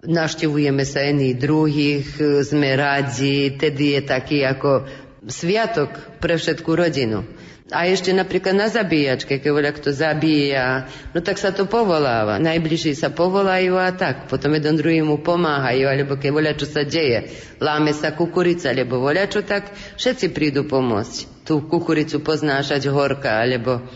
[0.00, 2.08] naštevujeme sa jedných druhých,
[2.40, 4.88] sme radi, tedy je taký ako
[5.28, 5.92] sviatok
[6.24, 7.28] pre všetku rodinu.
[7.70, 12.42] A ešte napríklad na zabíjačke, keď voľa kto zabíja, no tak sa to povoláva.
[12.42, 14.26] Najbližší sa povolajú a tak.
[14.26, 17.30] Potom jeden druhý mu pomáhajú, alebo keď voľa čo sa deje.
[17.62, 19.70] Láme sa kukurica, alebo voľa čo tak,
[20.02, 21.46] všetci prídu pomôcť.
[21.46, 23.86] Tú kukuricu poznášať horka, alebo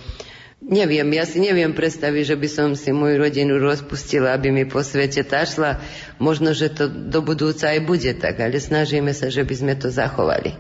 [0.65, 4.81] Neviem, ja si neviem predstaviť, že by som si moju rodinu rozpustila, aby mi po
[4.81, 5.77] svete tašla.
[6.17, 9.93] Možno, že to do budúca aj bude tak, ale snažíme sa, že by sme to
[9.93, 10.57] zachovali.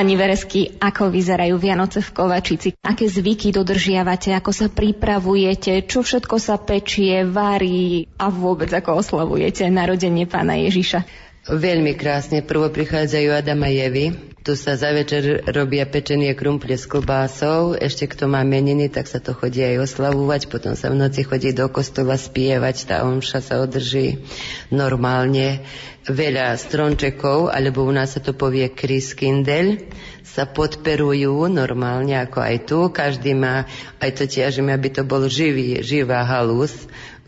[0.00, 2.68] Pani Veresky, ako vyzerajú Vianoce v Kovačici?
[2.80, 4.32] Aké zvyky dodržiavate?
[4.32, 5.84] Ako sa pripravujete?
[5.84, 11.04] Čo všetko sa pečie, varí a vôbec ako oslavujete narodenie pána Ježiša?
[11.48, 12.44] Veľmi krásne.
[12.44, 14.12] Prvo prichádzajú Adam a Jevi.
[14.44, 17.72] Tu sa za večer robia pečenie krumple s klobásou.
[17.72, 20.52] Ešte kto má meniny, tak sa to chodí aj oslavovať.
[20.52, 22.92] Potom sa v noci chodí do kostola spievať.
[22.92, 24.20] Tá omša sa održí
[24.68, 25.64] normálne.
[26.04, 29.80] Veľa strončekov, alebo u nás sa to povie kriskindel,
[30.20, 32.78] sa podperujú normálne ako aj tu.
[32.92, 33.64] Každý má,
[33.96, 36.72] aj to ťažíme, aby to bol živý, živá halus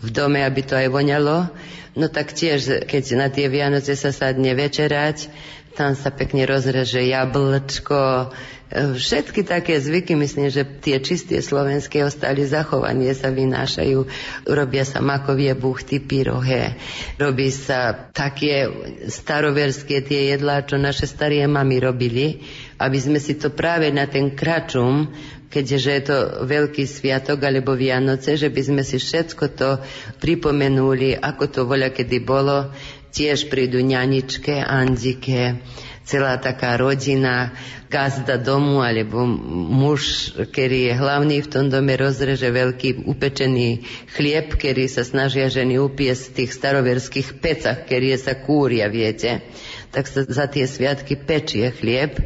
[0.05, 1.49] v dome, aby to aj voňalo.
[1.93, 5.29] No tak tiež, keď na tie Vianoce sa sadne večerať,
[5.73, 8.33] tam sa pekne rozreže jablčko,
[8.73, 14.09] e, všetky také zvyky, myslím, že tie čisté slovenské ostali zachovanie sa vynášajú.
[14.49, 16.77] Robia sa makovie buchty, pyrohe,
[17.17, 18.69] robí sa také
[19.09, 22.45] staroverské tie jedlá, čo naše staré mamy robili,
[22.81, 25.13] aby sme si to práve na ten kračum
[25.53, 29.71] keďže je to veľký sviatok alebo Vianoce, že by sme si všetko to
[30.17, 32.73] pripomenuli, ako to voľa kedy bolo,
[33.13, 35.61] tiež prídu ňaničke, Andike,
[36.09, 37.53] celá taká rodina,
[37.93, 39.29] gazda domu alebo
[39.69, 43.85] muž, ktorý je hlavný v tom dome, rozreže veľký upečený
[44.17, 49.45] chlieb, ktorý sa snažia ženy upiesť v tých staroverských pecach, ktorý sa kúria, viete.
[49.93, 52.17] Tak sa za tie sviatky pečie chlieb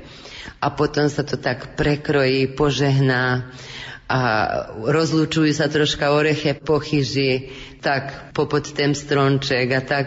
[0.61, 3.51] a potom sa to tak prekrojí, požehná
[4.07, 4.21] a
[4.87, 7.51] rozlučujú sa troška oreche po chyži,
[7.83, 10.07] tak popod ten stronček a tak.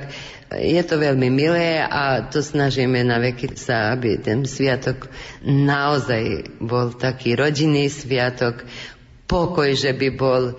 [0.50, 5.12] Je to veľmi milé a to snažíme na veky sa, aby ten sviatok
[5.46, 8.66] naozaj bol taký rodinný sviatok,
[9.30, 10.58] pokoj, že by bol.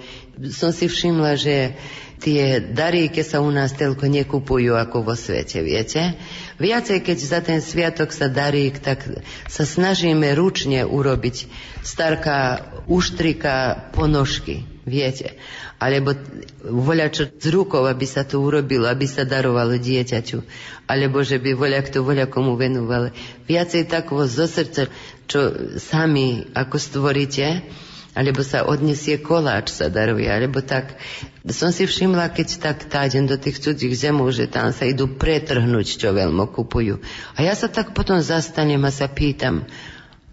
[0.55, 1.75] Som si všimla, že
[2.21, 6.21] tie daríky sa u nás telko nekupujú ako vo svete, viete?
[6.61, 9.03] Viacej, keď za ten sviatok sa darí, tak
[9.49, 11.49] sa snažíme ručne urobiť
[11.81, 15.41] starká uštrika ponožky, viete?
[15.81, 16.13] alebo
[16.61, 20.45] voľa čo z rukou, aby sa to urobilo, aby sa darovalo dieťaťu,
[20.85, 23.17] alebo že by voľa kto voľa komu venoval.
[23.49, 24.93] Viacej takvo zo srdca,
[25.25, 25.41] čo
[25.81, 27.65] sami ako stvoríte,
[28.11, 30.99] alebo sa odnesie koláč sa daruje, alebo tak.
[31.47, 35.99] Som si všimla, keď tak táďem do tých cudzích zemov, že tam sa idú pretrhnúť,
[36.01, 36.99] čo veľmi kupujú.
[37.39, 39.63] A ja sa tak potom zastanem a sa pýtam,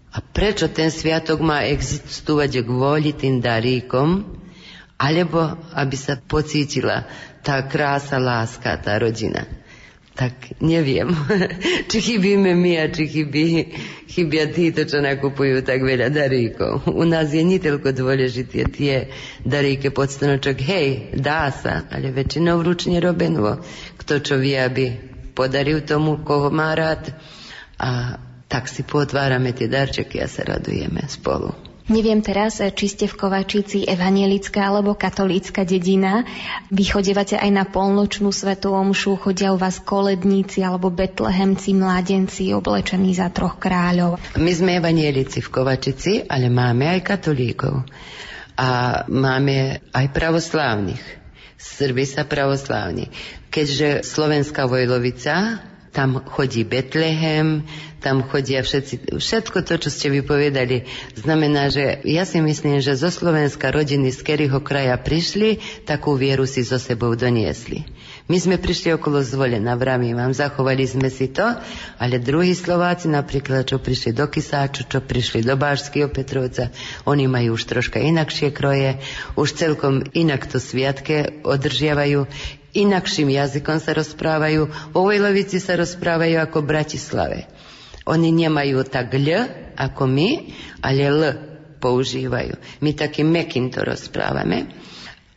[0.08, 4.24] a prečo ten sviatok má existovať kvôli tým daríkom,
[4.98, 7.06] alebo aby sa pocítila
[7.46, 9.46] tá krása, láska, tá rodina.
[10.18, 11.14] Tak neviem,
[11.90, 13.70] či chybíme my a či chybí,
[14.10, 16.90] chybia títo, čo nakupujú tak veľa daríkov.
[16.90, 19.14] U nás je nitoľko dôležité tie
[19.46, 20.58] daríky pod stanočok.
[20.58, 23.62] Hej, dá sa, ale väčšinou ručne robenvo.
[23.94, 24.98] Kto čo vie, aby
[25.38, 27.14] podaril tomu, koho má rád.
[27.78, 28.18] A
[28.50, 31.67] tak si potvárame tie darčeky a sa radujeme spolu.
[31.88, 36.20] Neviem teraz, či ste v Kovačici evanielická alebo katolícka dedina.
[36.68, 43.16] Vy chodevate aj na polnočnú svetovú omšu, chodia u vás koledníci alebo betlehemci, mladenci oblečení
[43.16, 44.20] za troch kráľov.
[44.36, 47.80] My sme evanielici v Kovačici, ale máme aj katolíkov.
[48.60, 51.00] A máme aj pravoslávnych.
[51.56, 53.08] Srbi sa pravoslávni.
[53.48, 55.64] Keďže Slovenská Vojlovica
[55.98, 57.66] tam chodí Betlehem,
[57.98, 60.86] tam chodia všetci, všetko to, čo ste vypovedali,
[61.18, 66.46] znamená, že ja si myslím, že zo Slovenska rodiny z ktorého kraja prišli, takú vieru
[66.46, 67.82] si so sebou doniesli.
[68.30, 71.48] My sme prišli okolo zvolena, vrami vám, zachovali sme si to,
[71.98, 76.70] ale druhí Slováci, napríklad, čo prišli do Kisáču, čo prišli do Bážského Petrovca,
[77.10, 79.02] oni majú už troška inakšie kroje,
[79.34, 82.28] už celkom inak to sviatke održiavajú,
[82.74, 84.92] inakším jazykom sa rozprávajú.
[84.92, 87.38] Vo Vojlovici sa rozprávajú ako v Bratislave.
[88.08, 89.28] Oni nemajú tak L
[89.76, 90.30] ako my,
[90.80, 91.22] ale L
[91.78, 92.82] používajú.
[92.82, 94.72] My takým mekým to rozprávame.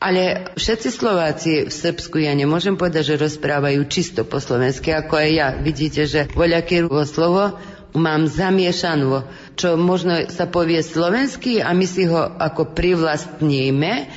[0.02, 5.30] Ale všetci Slováci v Srbsku, ja nemôžem povedať, že rozprávajú čisto po slovensky, ako aj
[5.30, 5.48] ja.
[5.62, 7.62] Vidíte, že voľaké slovo
[7.94, 14.10] mám zamiešanú, čo možno sa povie slovensky a my si ho ako privlastníme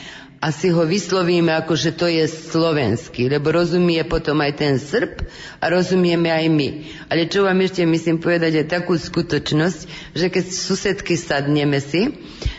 [0.45, 5.25] a si ho vyslovíme ako, že to je slovenský, lebo rozumie potom aj ten Srb
[5.57, 6.69] a rozumieme aj my.
[7.09, 12.13] Ale čo vám ešte myslím povedať je takú skutočnosť, že keď susedky sadneme si,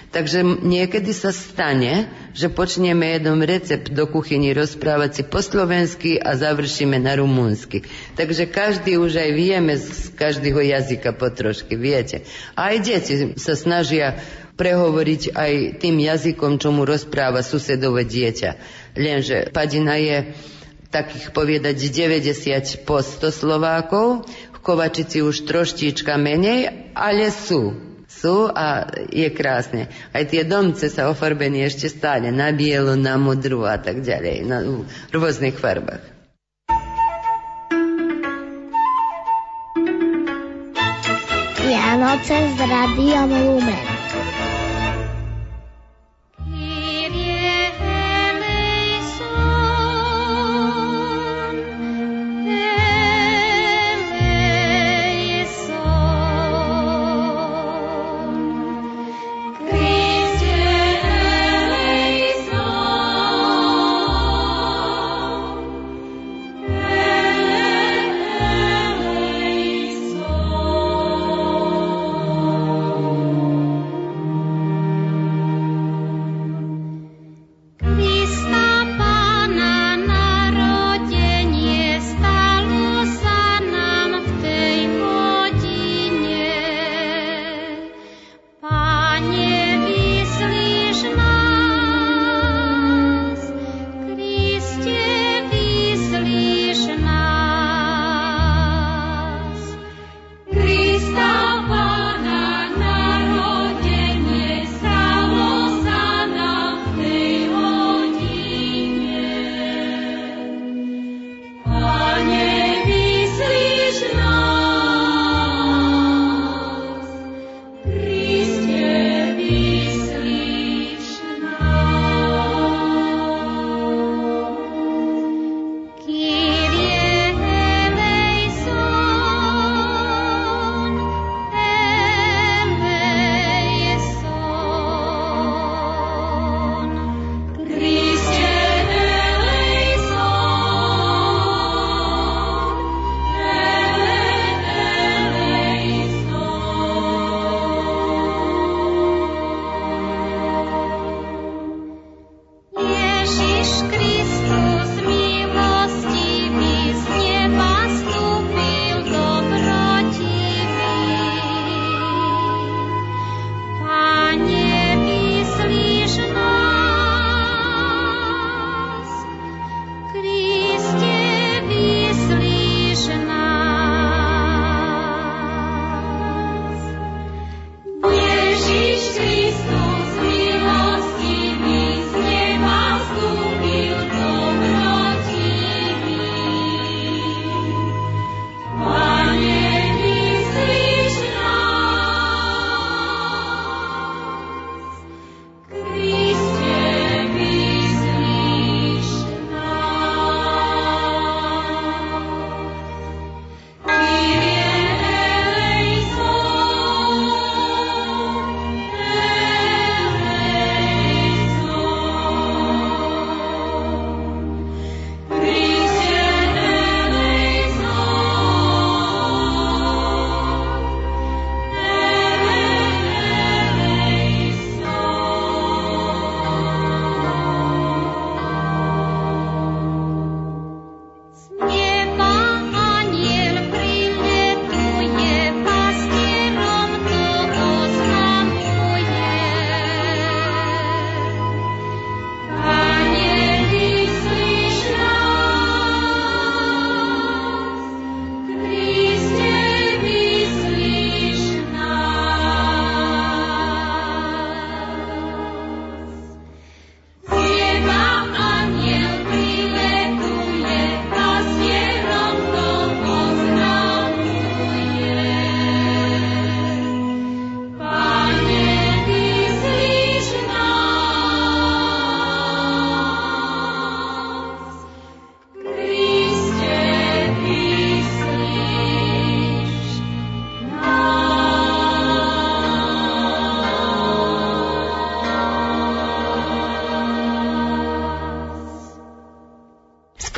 [0.09, 6.33] takže niekedy sa stane, že počneme jednom recept do kuchyni rozprávať si po slovensky a
[6.33, 7.85] završíme na rumúnsky.
[8.17, 12.25] Takže každý už aj vieme z každého jazyka po trošky, viete.
[12.57, 14.17] A aj deti sa snažia
[14.55, 15.51] prehovoriť aj
[15.83, 18.51] tým jazykom, čo mu rozpráva susedové dieťa.
[18.95, 20.31] Lenže padina je
[20.89, 24.23] takých povedať 90 po 100 Slovákov,
[24.55, 27.75] v Kovačici už troštička menej, ale sú.
[28.07, 29.91] Sú a je krásne.
[30.15, 34.63] Aj tie domce sa ofarbení ešte stále na bielu, na modru a tak ďalej, na
[35.11, 36.15] rôznych farbách.
[41.59, 43.94] Vianoce s Radiom Lumen.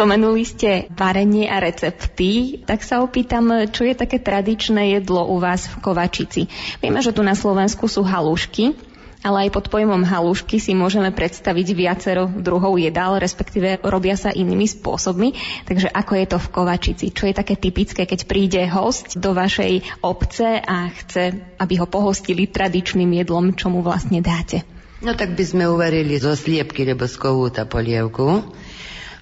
[0.07, 5.67] Spomenuli ste varenie a recepty, tak sa opýtam, čo je také tradičné jedlo u vás
[5.67, 6.47] v Kovačici.
[6.79, 8.71] Vieme, že tu na Slovensku sú halušky,
[9.19, 14.79] ale aj pod pojmom halušky si môžeme predstaviť viacero druhov jedál, respektíve robia sa inými
[14.79, 15.35] spôsobmi.
[15.67, 17.05] Takže ako je to v Kovačici?
[17.11, 22.47] Čo je také typické, keď príde host do vašej obce a chce, aby ho pohostili
[22.47, 24.63] tradičným jedlom, čo mu vlastne dáte?
[25.03, 28.55] No tak by sme uvarili zo sliepky, lebo z kohúta polievku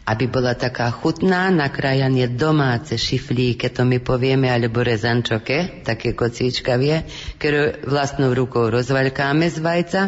[0.06, 7.10] aby bola taká chutná, nakrájanie domáce šiflíke, to my povieme, alebo rezančoke, také kocíčkavie,
[7.42, 10.02] ktoré vlastnou rukou rozvaľkáme z vajca.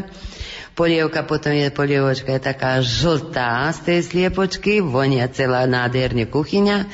[0.77, 6.85] Polievka potom je, polievočka je taká žltá z tej sliepočky, vonia celá nádherne kuchyňa.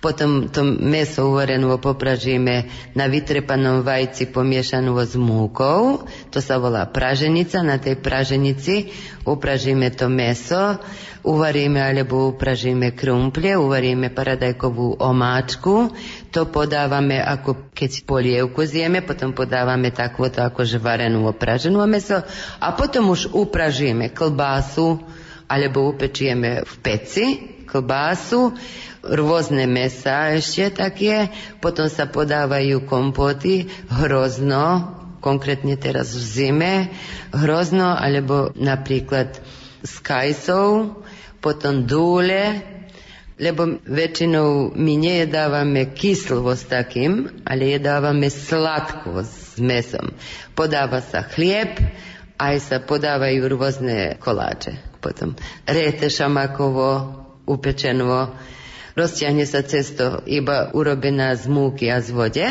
[0.00, 6.04] Potom to meso uvarené popražíme na vytrepanom vajci pomiešanú s múkou.
[6.32, 7.60] To sa volá praženica.
[7.60, 8.92] Na tej praženici
[9.28, 10.80] upražíme to meso
[11.26, 15.90] uvaríme alebo upražíme krumple, uvaríme paradajkovú omáčku,
[16.30, 22.22] to podávame ako keď polievku zjeme, potom podávame takúto akože varenú opraženú meso
[22.62, 25.02] a potom už upražíme klbásu
[25.50, 27.26] alebo upečieme v peci
[27.66, 28.54] klbásu,
[29.02, 36.74] rôzne mesa ešte také, potom sa podávajú kompoty, hrozno, konkrétne teraz v zime,
[37.34, 39.38] hrozno, alebo napríklad
[39.82, 41.02] s kajsou,
[41.46, 42.58] potom dúle,
[43.38, 50.10] lebo väčšinou my nejedávame kyslovo s takým, ale jedávame sladko s mesom.
[50.58, 51.78] Podáva sa chlieb,
[52.34, 54.74] aj sa podávajú rôzne koláče.
[54.98, 55.38] Potom
[55.70, 57.14] réte šamakovo,
[57.46, 58.34] upečeno,
[58.98, 62.48] rozťahne sa cesto iba urobená z múky a z vode,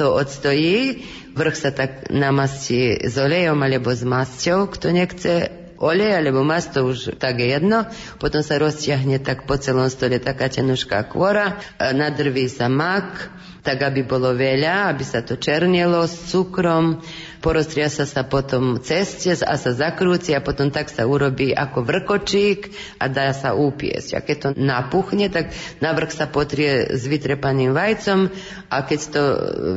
[0.00, 1.04] to odstojí,
[1.36, 7.16] vrch sa tak namastí s olejom alebo s masťou, kto nechce olej alebo masto už
[7.16, 7.88] tak je jedno,
[8.20, 13.32] potom sa rozťahne tak po celom stole taká tenušká kôra, nadrví sa mak,
[13.64, 17.00] tak aby bolo veľa, aby sa to černilo s cukrom,
[17.40, 22.70] porostria sa potom ceste a sa zakrúci a potom tak sa urobí ako vrkočík
[23.00, 24.10] a dá sa upiesť.
[24.14, 28.28] A keď to napuchne, tak na vrch sa potrie s vytrepaným vajcom
[28.68, 29.22] a keď to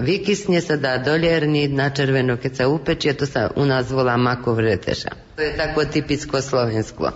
[0.04, 4.60] vykysne, sa dá dolierniť na červeno, keď sa upečie, to sa u nás volá makov.
[4.60, 7.16] To je tako typicko Slovensko.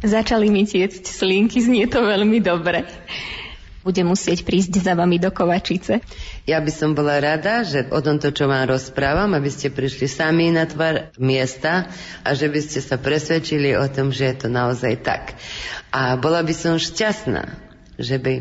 [0.00, 2.88] Začali mi tiecť slinky, znie to veľmi dobre
[3.80, 6.04] bude musieť prísť za vami do Kovačice.
[6.44, 10.52] Ja by som bola rada, že o tomto, čo vám rozprávam, aby ste prišli sami
[10.52, 11.88] na tvar miesta
[12.24, 15.36] a že by ste sa presvedčili o tom, že je to naozaj tak.
[15.94, 17.56] A bola by som šťastná,
[17.96, 18.34] že by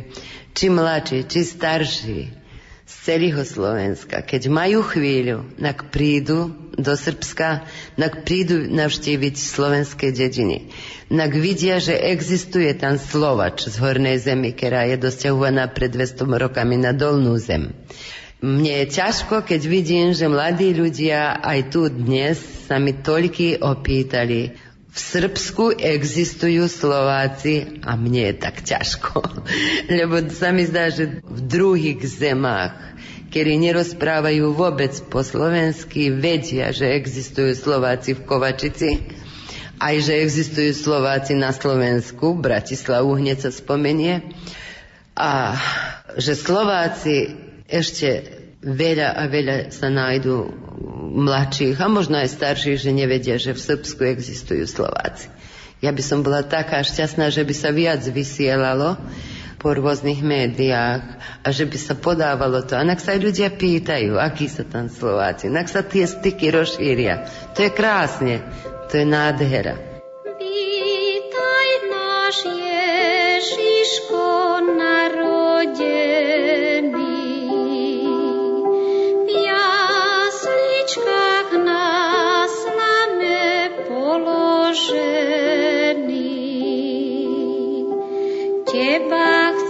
[0.56, 2.39] či mladší, či starší
[2.90, 7.70] z celého Slovenska, keď majú chvíľu, nak prídu do Srbska,
[8.02, 10.74] nak prídu navštíviť slovenské dediny.
[11.14, 16.82] Nak vidia, že existuje tam Slovač z Hornej zemi, ktorá je dosťahovaná pred 200 rokami
[16.82, 17.78] na dolnú zem.
[18.42, 24.68] Mne je ťažko, keď vidím, že mladí ľudia aj tu dnes sa mi toľky opýtali,
[25.00, 29.24] Srbsku existujú Slováci a mne je tak ťažko.
[30.00, 32.76] Lebo sa mi zdá, že v druhých zemách,
[33.32, 38.89] ktorí nerozprávajú vôbec po slovensky, vedia, že existujú Slováci v Kovačici,
[39.80, 44.28] aj že existujú Slováci na Slovensku, Bratislavu hneď sa spomenie,
[45.20, 45.56] a
[46.16, 47.36] že Slováci
[47.68, 50.51] ešte veľa a veľa sa nájdú
[51.16, 55.32] mladších a možno aj starších, že nevedia, že v Srbsku existujú Slováci.
[55.80, 58.99] Ja by som bola taká šťastná, že by sa viac vysielalo
[59.60, 61.03] po rôznych médiách
[61.43, 62.76] a že by sa podávalo to.
[62.76, 65.47] A nak sa aj ľudia pýtajú, akí sa tam Slováci.
[65.47, 67.28] Nak sa tie styky rozšíria.
[67.55, 68.43] To je krásne.
[68.91, 69.89] To je nádhera.
[88.72, 89.68] tebach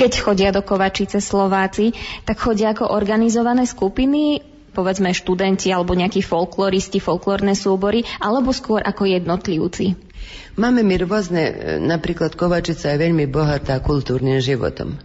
[0.00, 1.92] keď chodia do Kovačice Slováci,
[2.24, 4.40] tak chodia ako organizované skupiny,
[4.72, 10.09] povedzme študenti alebo nejakí folkloristi, folklórne súbory, alebo skôr ako jednotlivci?
[10.58, 14.98] Máme my rôzne, e, napríklad Kovačica je veľmi bohatá kultúrnym životom.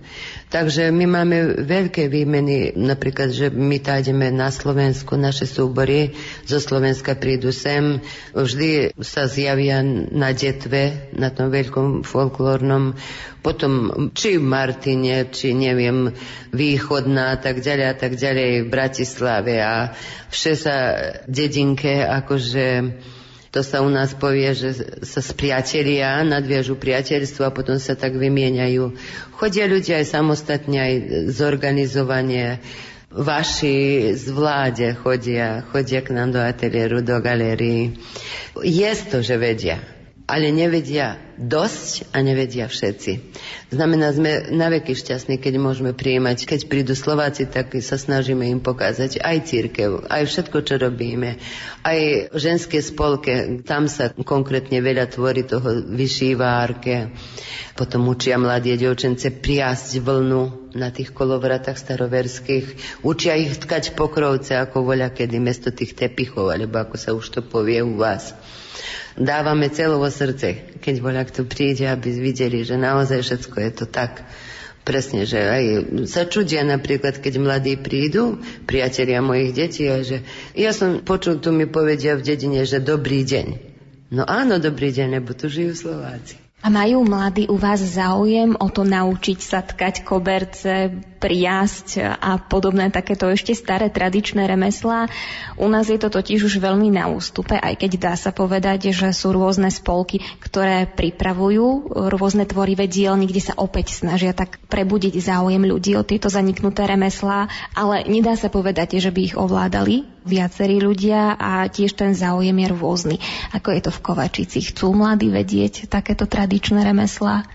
[0.49, 6.17] Takže my máme veľké výmeny, napríklad, že my tájdeme na Slovensku, naše súbory
[6.49, 8.01] zo Slovenska prídu sem,
[8.33, 9.79] vždy sa zjavia
[10.11, 12.97] na detve, na tom veľkom folklórnom,
[13.45, 16.09] potom či v Martine, či neviem,
[16.51, 19.93] východná a tak ďalej a tak ďalej v Bratislave a
[20.33, 20.75] vše sa
[21.29, 22.65] dedinke akože
[23.55, 28.91] to sa u nás povie, že sa spriatelia, nadviažu priateľstvo a potom sa tak vymieňajú.
[29.39, 30.93] Chodia ľudia aj samostatne, aj
[31.31, 32.59] zorganizovanie.
[33.15, 37.95] Vaši z vláde chodia, chodia k nám do ateliéru, do galérii.
[38.59, 39.94] Je to, že vedia
[40.25, 43.37] ale nevedia dosť a nevedia všetci.
[43.69, 46.49] Znamená, sme naveky šťastní, keď môžeme prijímať.
[46.49, 51.37] Keď prídu Slováci, tak sa snažíme im pokázať aj církev, aj všetko, čo robíme.
[51.85, 51.99] Aj
[52.33, 57.13] ženské spolke, tam sa konkrétne veľa tvorí toho vyšívárke.
[57.77, 62.97] Potom učia mladé devčence priasť vlnu na tých kolovratách staroverských.
[63.05, 67.41] Učia ich tkať pokrovce, ako voľa kedy, mesto tých tepichov, alebo ako sa už to
[67.45, 68.33] povie u vás
[69.15, 74.23] dávame celovo srdce, keď voľa kto príde, aby videli, že naozaj všetko je to tak.
[74.85, 75.63] Presne, že aj
[76.05, 78.37] sa čudia napríklad, keď mladí prídu,
[78.69, 80.21] priatelia mojich detí, a že
[80.53, 83.47] ja som počul, tu mi povedia v dedine, že dobrý deň.
[84.13, 86.44] No áno, dobrý deň, lebo tu žijú Slováci.
[86.65, 90.89] A majú mladí u vás záujem o to naučiť sa tkať koberce,
[91.21, 95.05] priasť a podobné takéto ešte staré tradičné remeslá.
[95.61, 99.13] U nás je to totiž už veľmi na ústupe, aj keď dá sa povedať, že
[99.13, 105.61] sú rôzne spolky, ktoré pripravujú rôzne tvorivé dielny, kde sa opäť snažia tak prebudiť záujem
[105.61, 107.45] ľudí o tieto zaniknuté remeslá,
[107.77, 112.67] ale nedá sa povedať, že by ich ovládali viacerí ľudia a tiež ten záujem je
[112.73, 113.15] rôzny.
[113.53, 114.59] Ako je to v Kovačici?
[114.65, 117.45] Chcú mladí vedieť takéto tradičné remeslá?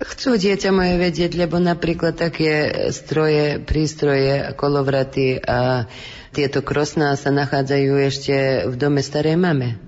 [0.00, 5.90] Chcú dieťa moje vedieť, lebo napríklad také stroje, prístroje, kolovraty a
[6.34, 8.34] tieto krosná sa nachádzajú ešte
[8.66, 9.83] v dome starej mame.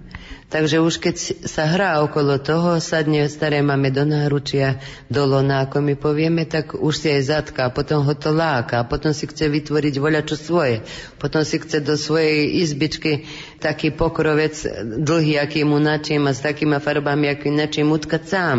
[0.46, 4.78] Takže už keď sa hrá okolo toho, sadne staré máme do náručia,
[5.10, 9.10] do lona, ako my povieme, tak už si aj zatká, potom ho to láka, potom
[9.10, 10.86] si chce vytvoriť voľačo svoje,
[11.18, 13.26] potom si chce do svojej izbičky
[13.58, 14.54] taký pokrovec
[15.02, 18.58] dlhý, aký mu načím a s takýma farbami, aký načím utkať sám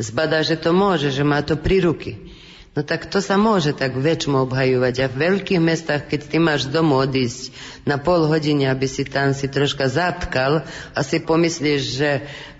[0.00, 2.31] zbadá, že to môže, že má to pri ruky.
[2.72, 4.94] No tak to sa môže tak väčšmo obhajovať.
[5.04, 7.52] A v veľkých mestách, keď ty máš domu odísť
[7.84, 10.64] na pol hodiny, aby si tam si troška zatkal
[10.96, 12.10] a si pomyslíš, že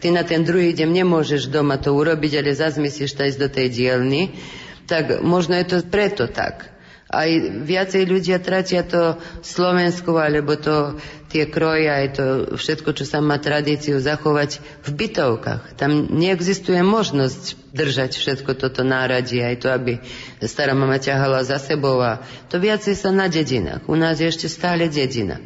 [0.05, 3.73] ty na ten druhý deň nemôžeš doma to urobiť, ale zase myslíš ísť do tej
[3.73, 4.37] dielny,
[4.85, 6.69] tak možno je to preto tak.
[7.09, 7.29] Aj
[7.65, 11.01] viacej ľudia tratia to Slovensku, alebo to
[11.33, 12.24] tie kroje, aj to
[12.61, 15.80] všetko, čo sa má tradíciu zachovať v bytovkách.
[15.80, 20.05] Tam neexistuje možnosť držať všetko toto náradie, aj to, aby
[20.45, 22.20] stará mama ťahala za sebou a
[22.53, 23.89] to viacej sa na dedinách.
[23.89, 25.41] U nás je ešte stále dedina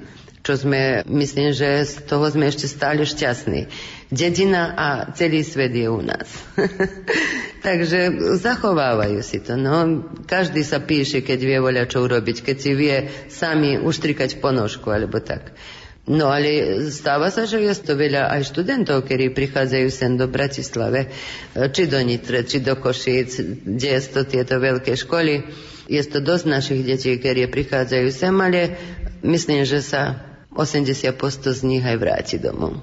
[0.47, 3.67] čo sme, myslím, že z toho sme ešte stále šťastní.
[4.15, 6.31] Dedina a celý svet je u nás.
[7.67, 9.59] Takže zachovávajú si to.
[9.59, 14.87] No, každý sa píše, keď vie voľa čo urobiť, keď si vie sami uštrikať ponožku
[14.87, 15.51] alebo tak.
[16.07, 21.11] No ale stáva sa, že je to veľa aj študentov, ktorí prichádzajú sem do Bratislave,
[21.51, 25.43] či do Nitre, či do Košíc, kde je to tieto veľké školy.
[25.91, 28.79] Je to dosť našich detí, ktorí prichádzajú sem, ale
[29.27, 30.23] myslím, že sa
[30.55, 32.79] 80 posto z nich aj vráti domov.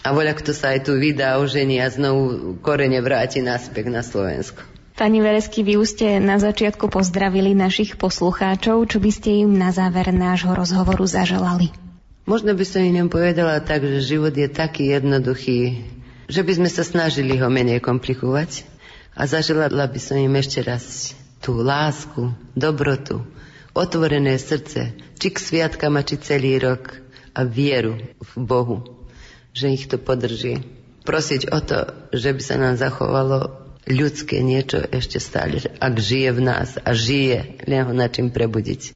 [0.00, 4.64] A voľa kto sa aj tu vydá, ožení a znovu korene vráti naspäť na Slovensko.
[4.96, 8.88] Pani Veresky, vy už ste na začiatku pozdravili našich poslucháčov.
[8.88, 11.89] Čo by ste im na záver nášho rozhovoru zaželali?
[12.28, 15.82] Možno by som im povedala tak, že život je taký jednoduchý,
[16.30, 18.68] že by sme sa snažili ho menej komplikovať
[19.16, 23.24] a zaželala by som im ešte raz tú lásku, dobrotu,
[23.72, 27.00] otvorené srdce, či k sviatkam, či celý rok
[27.34, 29.08] a vieru v Bohu,
[29.56, 30.62] že ich to podrží.
[31.02, 31.78] Prosiť o to,
[32.12, 33.56] že by sa nám zachovalo
[33.88, 38.92] ľudské niečo ešte stále, ak žije v nás a žije, len ho na čím prebudiť.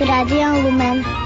[0.00, 1.17] Radio Lumen.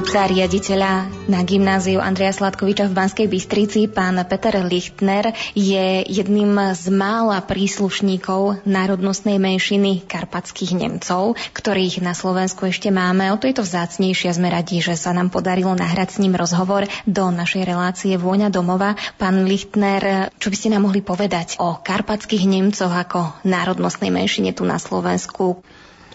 [0.00, 0.92] Zástupca riaditeľa
[1.28, 8.64] na gymnáziu Andreja Sladkoviča v Banskej Bystrici, pán Peter Lichtner, je jedným z mála príslušníkov
[8.64, 13.28] národnostnej menšiny karpatských Nemcov, ktorých na Slovensku ešte máme.
[13.28, 14.32] O to je to vzácnejšie.
[14.32, 18.96] Sme radi, že sa nám podarilo nahrať s ním rozhovor do našej relácie Vôňa domova.
[19.20, 24.64] Pán Lichtner, čo by ste nám mohli povedať o karpatských Nemcoch ako národnostnej menšine tu
[24.64, 25.60] na Slovensku?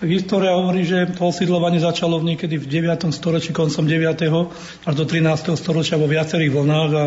[0.05, 3.09] História hovorí, že to osídlovanie začalo niekedy v 9.
[3.09, 4.05] storočí, koncom 9.
[4.85, 5.57] až do 13.
[5.57, 7.03] storočia vo viacerých vlnách a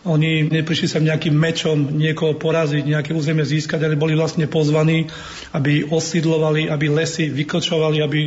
[0.00, 5.04] oni neprišli sa nejakým mečom niekoho poraziť, nejaké územie získať, ale boli vlastne pozvaní,
[5.52, 8.20] aby osídlovali, aby lesy vykočovali, aby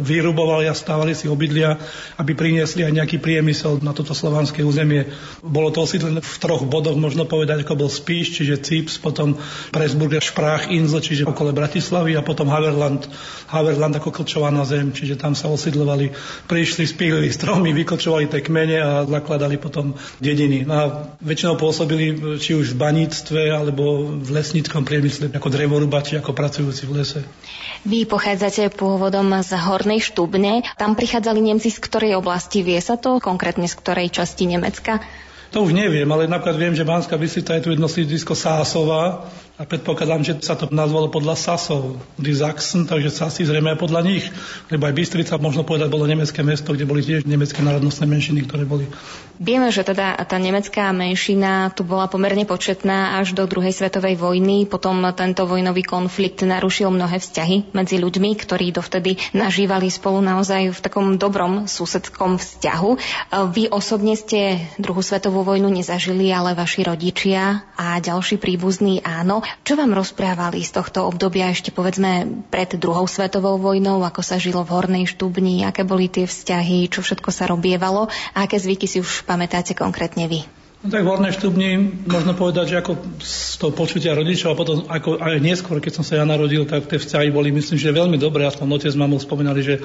[0.00, 1.76] vyrubovali a stávali si obydlia,
[2.16, 5.12] aby priniesli aj nejaký priemysel na toto slovanské územie.
[5.44, 9.36] Bolo to osídlené v troch bodoch, možno povedať, ako bol Spíš, čiže Cips, potom
[9.68, 13.04] Presburg, Šprách, Insel, čiže okolo Bratislavy a potom Haverland,
[13.52, 16.08] Haverland ako klčovaná zem, čiže tam sa osídlovali,
[16.48, 20.64] prišli, spílili stromy, vykočovali tie kmene a zakladali potom dediny.
[20.64, 26.34] No a väčšinou pôsobili či už v baníctve alebo v lesníckom priemysle ako drevorubači, ako
[26.34, 27.20] pracujúci v lese.
[27.82, 30.62] Vy pochádzate pôvodom z Hornej Štubne.
[30.78, 32.62] Tam prichádzali Nemci z ktorej oblasti?
[32.62, 33.18] Vie sa to?
[33.18, 35.02] Konkrétne z ktorej časti Nemecka?
[35.52, 39.28] To už neviem, ale napríklad viem, že Banská Bystrica je tu jedno sídlisko Sásova
[39.60, 44.00] a predpokladám, že sa to nazvalo podľa Sasov, die Sachsen, takže Sasy zrejme aj podľa
[44.00, 44.24] nich,
[44.72, 48.64] lebo aj Bystrica, možno povedať, bolo nemecké mesto, kde boli tiež nemecké národnostné menšiny, ktoré
[48.64, 48.88] boli.
[49.42, 54.64] Vieme, že teda tá nemecká menšina tu bola pomerne početná až do druhej svetovej vojny,
[54.64, 60.78] potom tento vojnový konflikt narušil mnohé vzťahy medzi ľuďmi, ktorí dovtedy nažívali spolu naozaj v
[60.80, 62.90] takom dobrom susedskom vzťahu.
[63.52, 69.41] Vy osobne ste druhú svetovú vojnu nezažili, ale vaši rodičia a ďalší príbuzní áno.
[69.62, 74.62] Čo vám rozprávali z tohto obdobia ešte povedzme pred druhou svetovou vojnou, ako sa žilo
[74.62, 78.98] v Hornej Štubni, aké boli tie vzťahy, čo všetko sa robievalo a aké zvyky si
[79.02, 80.42] už pamätáte konkrétne vy?
[80.82, 81.78] No tak v Hornej štubni
[82.10, 86.02] možno povedať, že ako z toho počutia rodičov a potom ako aj neskôr, keď som
[86.02, 88.50] sa ja narodil, tak tie vzťahy boli myslím, že veľmi dobré.
[88.50, 89.78] Aspoň otec mamou spomínali, že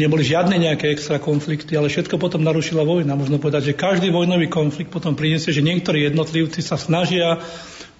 [0.00, 3.20] neboli žiadne nejaké extra konflikty, ale všetko potom narušila vojna.
[3.20, 7.36] Možno povedať, že každý vojnový konflikt potom priniesie, že niektorí jednotlivci sa snažia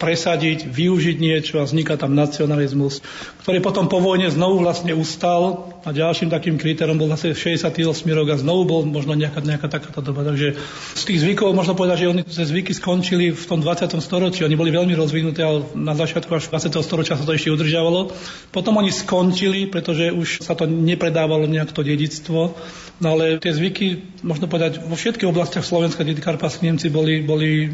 [0.01, 3.05] presadiť, využiť niečo a vzniká tam nacionalizmus,
[3.45, 7.77] ktorý potom po vojne znovu vlastne ustal a ďalším takým kritériom bol vlastne 68
[8.17, 10.25] rok a znovu bol možno nejaká, nejaká takáto doba.
[10.25, 10.57] Takže
[10.97, 13.93] z tých zvykov možno povedať, že oni tie zvyky skončili v tom 20.
[14.01, 14.41] storočí.
[14.41, 16.81] Oni boli veľmi rozvinuté, ale na začiatku až 20.
[16.81, 18.13] storočia sa to ešte udržiavalo.
[18.57, 22.57] Potom oni skončili, pretože už sa to nepredávalo nejak to dedictvo.
[23.01, 27.73] No ale tie zvyky, možno povedať, vo všetkých oblastiach Slovenska, kde Karpatskí Nemci boli, boli,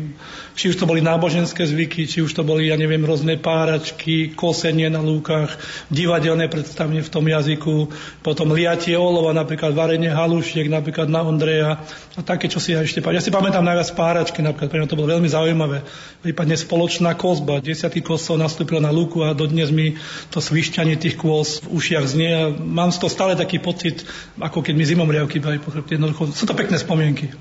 [0.55, 4.89] či už to boli náboženské zvyky, či už to boli, ja neviem, rôzne páračky, kosenie
[4.89, 5.53] na lúkach,
[5.93, 7.93] divadelné predstavenie v tom jazyku,
[8.25, 11.77] potom liatie olova, napríklad varenie halušiek, napríklad na Ondreja
[12.17, 13.21] a také, čo si ja ešte pamätám.
[13.21, 15.85] Ja si pamätám najviac páračky, napríklad pre mňa to bolo veľmi zaujímavé.
[16.25, 20.01] Prípadne spoločná kozba, desiatý kosov nastúpil na lúku a dodnes mi
[20.33, 24.09] to svišťanie tých kôz v ušiach znie a mám z toho stále taký pocit,
[24.41, 25.37] ako keď mi zimom riavky.
[25.85, 27.37] Jednoducho, sú to pekné spomienky.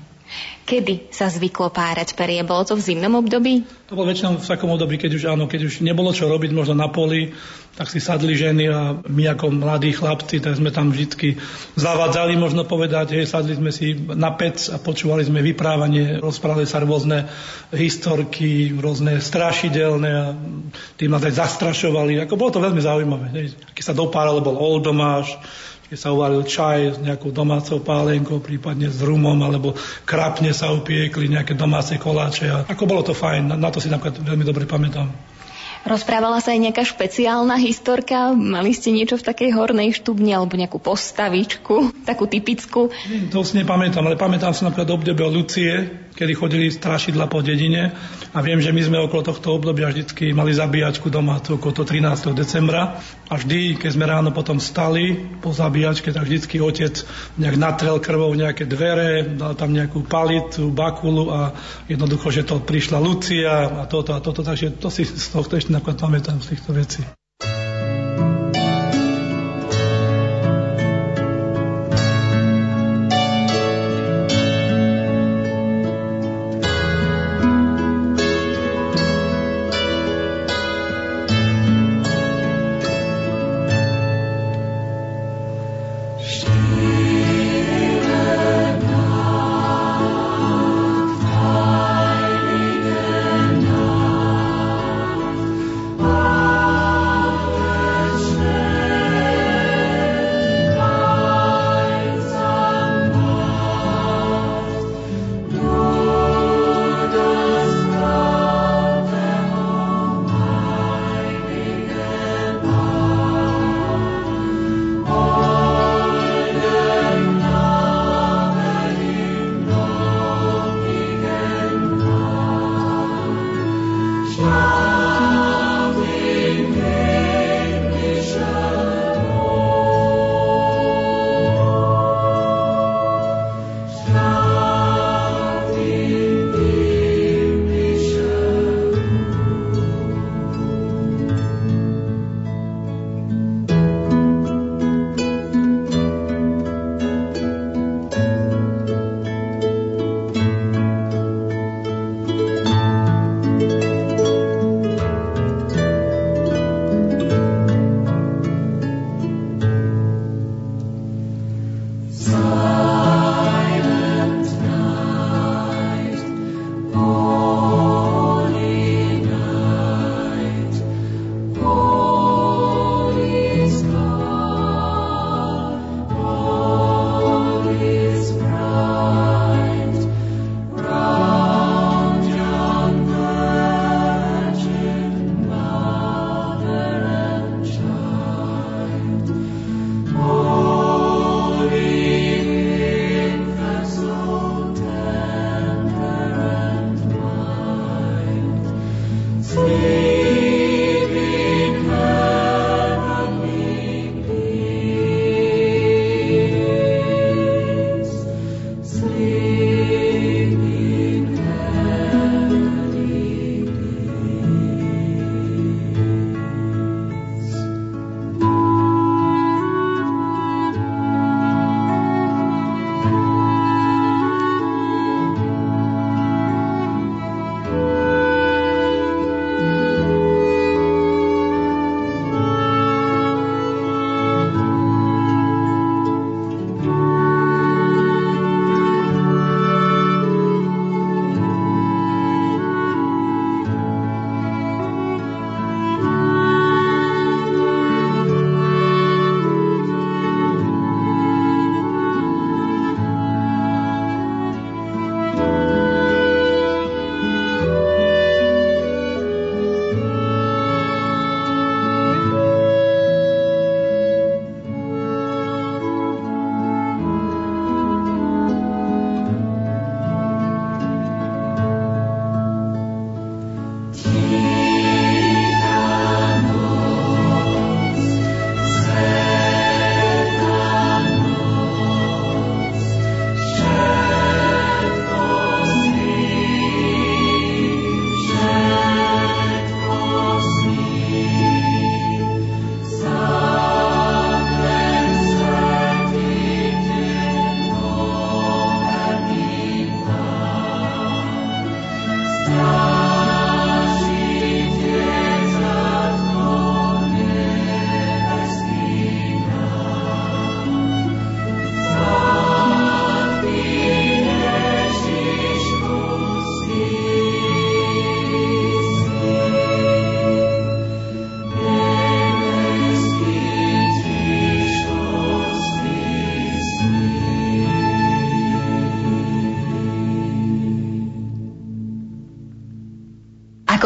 [0.66, 2.42] Kedy sa zvyklo párať perie?
[2.42, 3.62] Bolo to v zimnom období?
[3.86, 6.74] To bolo väčšinou v takom období, keď už áno, keď už nebolo čo robiť možno
[6.74, 7.30] na poli,
[7.78, 11.38] tak si sadli ženy a my ako mladí chlapci, tak sme tam vždy
[11.78, 16.82] zavadzali, možno povedať, hej, sadli sme si na pec a počúvali sme vyprávanie, rozprávali sa
[16.82, 17.30] rôzne
[17.70, 20.34] historky, rôzne strašidelné a
[20.98, 22.26] tým nás aj zastrašovali.
[22.26, 23.26] Ako bolo to veľmi zaujímavé.
[23.38, 23.46] Hej.
[23.70, 25.36] Keď sa dopáralo, bol oldomáš,
[25.86, 31.30] keď sa uvaril čaj s nejakou domácou pálenkou, prípadne s rumom, alebo krapne sa upiekli
[31.30, 32.46] nejaké domáce koláče.
[32.50, 35.35] A ako bolo to fajn, na, to si napríklad veľmi dobre pamätám.
[35.86, 38.34] Rozprávala sa aj nejaká špeciálna historka?
[38.34, 42.90] Mali ste niečo v takej hornej štubni alebo nejakú postavičku, takú typickú?
[43.30, 47.94] To si nepamätám, ale pamätám sa napríklad obdobie Lucie, kedy chodili strašidla po dedine
[48.34, 52.34] a viem, že my sme okolo tohto obdobia vždy mali zabíjačku doma okolo 13.
[52.34, 52.98] decembra
[53.30, 57.04] a vždy, keď sme ráno potom stali po zabíjačke, tak vždycky otec
[57.38, 61.54] nejak natrel krvou nejaké dvere, dal tam nejakú palitu, bakulu a
[61.86, 65.75] jednoducho, že to prišla Lucia a toto a toto, takže to si z tohto ešte
[65.76, 67.04] napríklad pamätám z týchto vecí.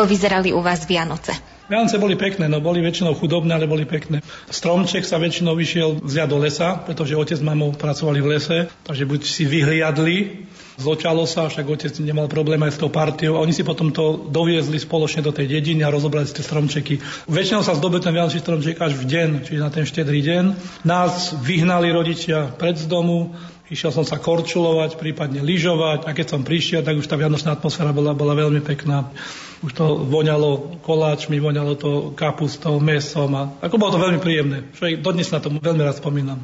[0.00, 1.36] Ako vyzerali u vás Vianoce?
[1.68, 4.24] Vianoce boli pekné, no boli väčšinou chudobné, ale boli pekné.
[4.48, 9.04] Stromček sa väčšinou vyšiel vziať do lesa, pretože otec s mamou pracovali v lese, takže
[9.04, 10.48] buď si vyhliadli,
[10.80, 14.80] zločalo sa, však otec nemal problém aj s tou partiou oni si potom to doviezli
[14.80, 16.96] spoločne do tej dediny a rozobrali tie stromčeky.
[17.28, 20.44] Väčšinou sa zdobil ten vianočný stromček až v deň, čiže na ten štedrý deň.
[20.88, 23.36] Nás vyhnali rodičia pred z domu,
[23.70, 27.94] Išiel som sa korčulovať, prípadne lyžovať a keď som prišiel, tak už tá vianočná atmosféra
[27.94, 29.14] bola, bola veľmi pekná.
[29.62, 34.66] Už to voňalo koláčmi, voňalo to kapustou, mesom a ako bolo to veľmi príjemné.
[34.74, 36.42] Čo dodnes na to veľmi rád spomínam.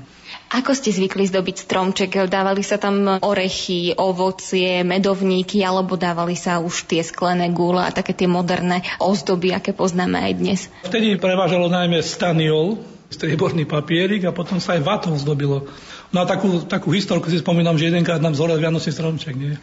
[0.55, 2.31] Ako ste zvykli zdobiť stromček?
[2.31, 8.15] Dávali sa tam orechy, ovocie, medovníky, alebo dávali sa už tie sklené gule a také
[8.15, 10.61] tie moderné ozdoby, aké poznáme aj dnes?
[10.87, 15.67] Vtedy prevážalo najmä staniol, strieborný papierik a potom sa aj vatou zdobilo.
[16.15, 19.35] No a takú, takú historku si spomínam, že jedenkrát nám zhorel Vianočný stromček.
[19.35, 19.59] Nie?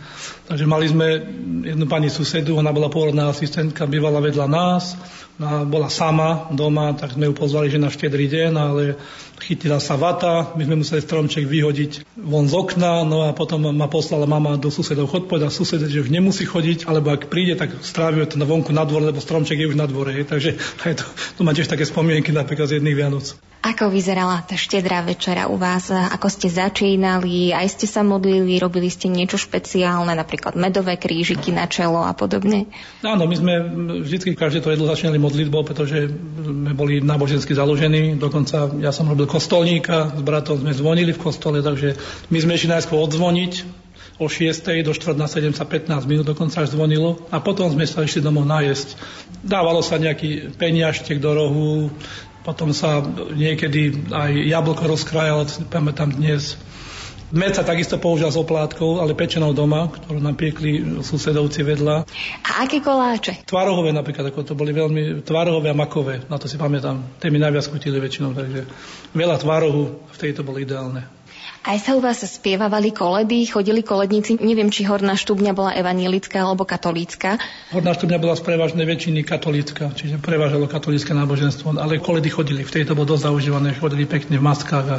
[0.47, 1.07] Takže mali sme
[1.63, 4.95] jednu pani susedu, ona bola pôrodná asistentka, bývala vedľa nás,
[5.39, 8.83] no bola sama doma, tak sme ju pozvali, že na štedrý deň, ale
[9.43, 13.87] chytila sa vata, my sme museli stromček vyhodiť von z okna, no a potom ma
[13.91, 17.75] poslala mama do susedov chod, povedal sused, že už nemusí chodiť, alebo ak príde, tak
[17.83, 20.15] strávime to na vonku na dvore, lebo stromček je už na dvore.
[20.23, 20.55] Takže
[20.87, 21.05] aj to,
[21.37, 23.52] to má tiež také spomienky napríklad z jedných Vianoc.
[23.63, 25.87] Ako vyzerala tá štedrá večera u vás?
[25.87, 27.55] Ako ste začínali?
[27.55, 28.59] Aj ste sa modlili?
[28.59, 32.67] Robili ste niečo špeciálne, napríklad medové krížiky na čelo a podobne?
[33.07, 33.53] Áno, my sme
[34.03, 36.11] vždy každé to jedlo začínali modlitbou, pretože
[36.43, 38.19] sme boli nábožensky založení.
[38.19, 41.95] Dokonca ja som robil kostolníka, s bratom sme zvonili v kostole, takže
[42.35, 43.83] my sme išli najskôr odzvoniť,
[44.21, 44.85] o 6.
[44.85, 45.17] do 4.
[45.17, 48.93] na 7 sa 15 minút dokonca až zvonilo a potom sme sa išli domov najesť.
[49.41, 51.89] Dávalo sa nejaký peniažtek do rohu,
[52.43, 52.99] potom sa
[53.33, 56.59] niekedy aj jablko rozkrajalo, pamätám dnes.
[57.33, 62.05] Med sa takisto používa s oplátkou, ale pečenou doma, ktorú nám piekli susedovci vedľa.
[62.45, 63.41] A aké koláče?
[63.49, 67.01] Tvarohové napríklad, ako to boli veľmi tvarohové a makové, na to si pamätám.
[67.17, 68.69] Tie mi najviac chutili väčšinou, takže
[69.17, 71.22] veľa tvarohu, v tejto bolo ideálne.
[71.63, 76.67] Aj sa u vás spievavali koledy, chodili koledníci, neviem, či Horná štúbňa bola evanielická alebo
[76.67, 77.39] katolícka.
[77.71, 82.73] Horná štúbňa bola z prevažnej väčšiny katolícka, čiže prevážalo katolícke náboženstvo, ale koledy chodili, v
[82.83, 84.97] tejto bolo dosť zaužívané, chodili pekne v maskách a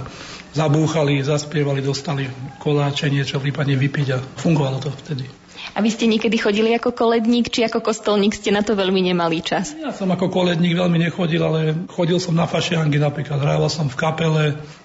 [0.57, 5.28] zabúchali, zaspievali, dostali koláče, niečo prípadne vypiť a fungovalo to vtedy.
[5.77, 9.45] A vy ste niekedy chodili ako koledník, či ako kostolník ste na to veľmi nemali
[9.45, 9.77] čas?
[9.77, 13.36] Ja som ako koledník veľmi nechodil, ale chodil som na fašiangy napríklad.
[13.36, 14.45] Hrával som v kapele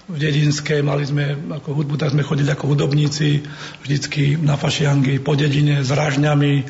[0.10, 3.46] v dedinskej, mali sme ako hudbu, tak sme chodili ako hudobníci
[3.86, 6.66] vždycky na fašiangy po dedine s ražňami,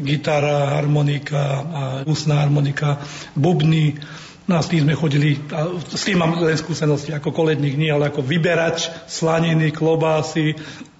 [0.00, 2.96] gitara, harmonika a ústna harmonika,
[3.36, 4.00] bubny.
[4.48, 7.92] No a s tým sme chodili, a s tým mám len skúsenosti ako koledník, nie,
[7.92, 10.56] ale ako vyberač slaniny, klobásy,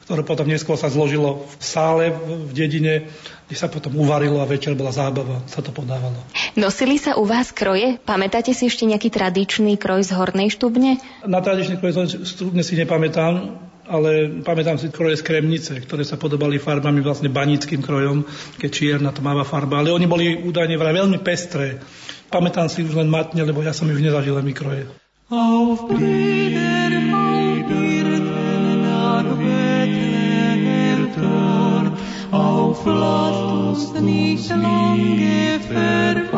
[0.09, 3.13] ktoré potom neskôr sa zložilo v sále v dedine,
[3.45, 6.17] kde sa potom uvarilo a večer bola zábava, sa to podávalo.
[6.57, 8.01] Nosili sa u vás kroje?
[8.09, 10.97] Pamätáte si ešte nejaký tradičný kroj z Hornej štubne?
[11.29, 16.17] Na tradičný kroj z štubne si nepamätám, ale pamätám si kroje z Kremnice, ktoré sa
[16.17, 18.25] podobali farbami vlastne banickým krojom,
[18.57, 21.85] keď čierna tmavá farba, ale oni boli údajne vraj veľmi pestré.
[22.33, 24.89] Pamätám si už len matne, lebo ja som už nezažil mi kroje.
[25.29, 25.85] Auf
[32.89, 36.33] auf lasst uns nicht lange verweilen,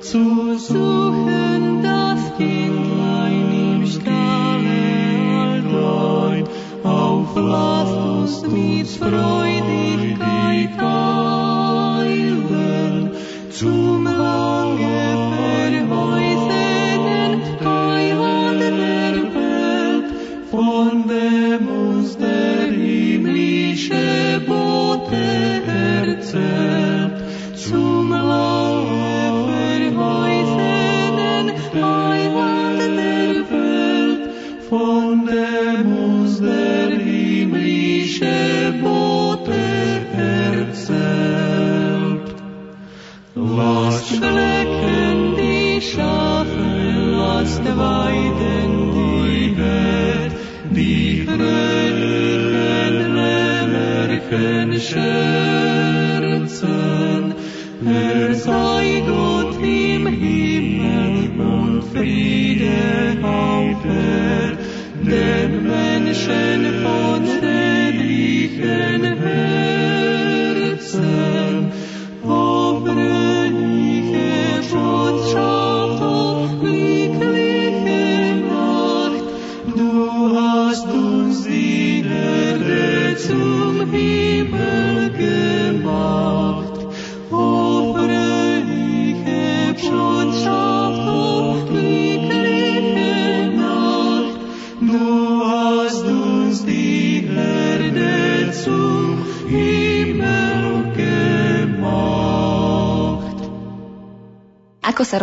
[0.00, 3.86] zu suchen das Kindlein im
[7.36, 9.45] lasst uns mit Freudigkeit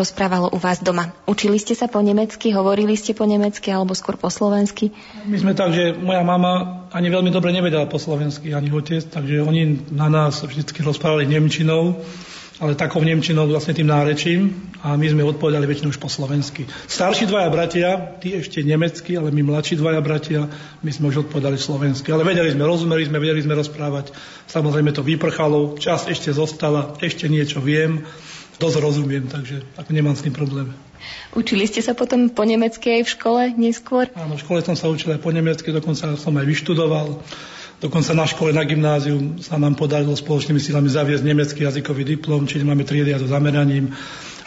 [0.03, 1.15] rozprávalo u vás doma?
[1.23, 4.91] Učili ste sa po nemecky, hovorili ste po nemecky alebo skôr po slovensky?
[5.23, 9.39] My sme tak, že moja mama ani veľmi dobre nevedela po slovensky, ani otec, takže
[9.39, 12.03] oni na nás vždy rozprávali nemčinou
[12.61, 16.63] ale takou Nemčinou vlastne tým nárečím a my sme odpovedali väčšinou už po slovensky.
[16.85, 20.47] Starší dvaja bratia, tí ešte nemecky, ale my mladší dvaja bratia,
[20.79, 22.13] my sme už odpovedali slovensky.
[22.13, 24.13] Ale vedeli sme, rozumeli sme, vedeli sme rozprávať.
[24.47, 28.05] Samozrejme to vyprchalo, čas ešte zostala, ešte niečo viem,
[28.63, 30.71] dosť rozumiem, takže ako nemám s tým problém.
[31.35, 34.07] Učili ste sa potom po nemecky aj v škole neskôr?
[34.15, 37.19] Áno, v škole som sa učil aj po nemecky, dokonca som aj vyštudoval.
[37.83, 42.63] Dokonca na škole, na gymnáziu sa nám podarilo spoločnými silami zaviesť nemecký jazykový diplom, čiže
[42.63, 43.91] máme triedy a so zameraním.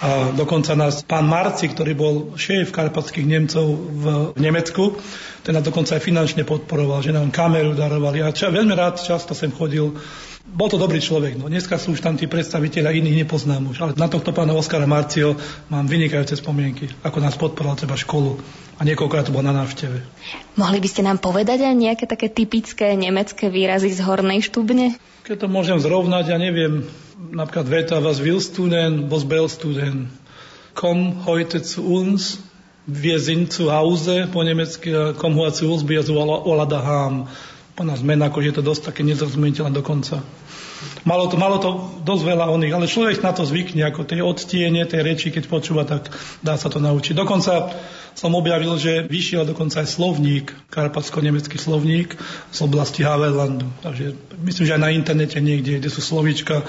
[0.00, 4.04] A dokonca nás pán Marci, ktorý bol šéf karpatských Nemcov v
[4.40, 4.96] Nemecku,
[5.44, 8.24] ten nás dokonca aj finančne podporoval, že nám kameru darovali.
[8.24, 9.92] A ča, veľmi rád často sem chodil
[10.46, 11.34] bol to dobrý človek.
[11.36, 11.50] No.
[11.50, 13.76] Dneska sú už tam tí predstaviteľa, iných nepoznám už.
[13.82, 15.34] Ale na tohto pána Oskara Marcio
[15.66, 18.38] mám vynikajúce spomienky, ako nás podporoval treba školu
[18.78, 19.98] a niekoľkokrát to bol na návšteve.
[20.54, 24.94] Mohli by ste nám povedať aj nejaké také typické nemecké výrazy z hornej štubne?
[25.26, 26.86] Keď to môžem zrovnať, ja neviem,
[27.34, 30.12] napríklad veta was willst du denn, was bellst du denn?
[30.76, 32.38] Komm heute zu uns,
[32.86, 37.26] wir sind zu Hause, po nemecky, komm heute zu uns, wir Ola daheim.
[37.76, 40.24] Po nás mena, ako je to dosť také nezrozumiteľné dokonca.
[41.04, 41.70] Malo to, malo to
[42.04, 45.84] dosť veľa oných, ale človek na to zvykne, ako tie odtiene, tie reči, keď počúva,
[45.84, 46.08] tak
[46.40, 47.12] dá sa to naučiť.
[47.16, 47.72] Dokonca
[48.16, 52.16] som objavil, že vyšiel dokonca aj slovník, karpatsko-nemecký slovník
[52.48, 53.68] z oblasti Havellandu.
[53.84, 56.64] Takže myslím, že aj na internete niekde, kde sú slovíčka,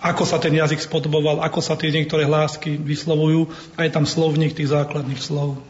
[0.00, 4.56] ako sa ten jazyk spodoboval, ako sa tie niektoré hlásky vyslovujú a je tam slovník
[4.56, 5.60] tých základných slov.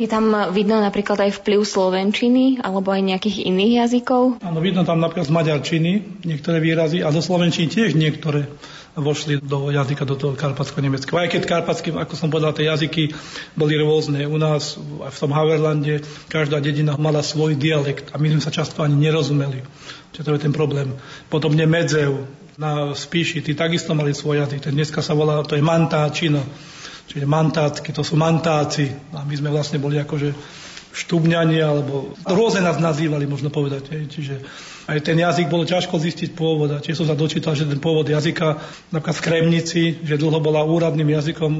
[0.00, 4.40] Je tam vidno napríklad aj vplyv slovenčiny alebo aj nejakých iných jazykov?
[4.40, 8.48] Áno, vidno tam napríklad z maďarčiny niektoré výrazy a zo slovenčiny tiež niektoré
[8.96, 11.20] vošli do jazyka, do toho karpatsko-nemeckého.
[11.20, 13.12] Aj keď karpatsky, ako som povedal, tie jazyky
[13.52, 14.24] boli rôzne.
[14.24, 16.00] U nás, v tom Haverlande,
[16.32, 19.60] každá dedina mala svoj dialekt a my sme sa často ani nerozumeli.
[20.16, 20.96] Čiže to je ten problém.
[21.28, 22.24] Potom Nemedzev
[22.56, 24.64] na Spíši, tí takisto mali svoj jazyk.
[24.64, 26.40] Ten dneska sa volá, to je Mantáčino
[27.10, 28.86] čiže mantácky, to sú mantáci.
[29.10, 30.30] A my sme vlastne boli akože
[30.90, 33.94] štubňani, alebo rôzne nás nazývali, možno povedať.
[33.94, 34.02] Hej.
[34.10, 34.34] Čiže
[34.90, 36.74] aj ten jazyk bolo ťažko zistiť pôvod.
[36.74, 38.58] A tiež som sa dočítal, že ten pôvod jazyka
[38.90, 41.52] napríklad v Kremnici, že dlho bola úradným jazykom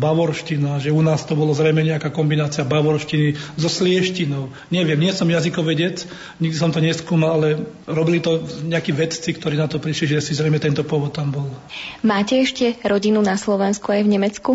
[0.00, 4.48] bavorština, že u nás to bolo zrejme nejaká kombinácia bavorštiny so slieštinou.
[4.72, 6.08] Neviem, nie som jazykovedec,
[6.40, 10.32] nikdy som to neskúmal, ale robili to nejakí vedci, ktorí na to prišli, že si
[10.32, 11.52] zrejme tento pôvod tam bol.
[12.00, 14.52] Máte ešte rodinu na Slovensku aj v Nemecku?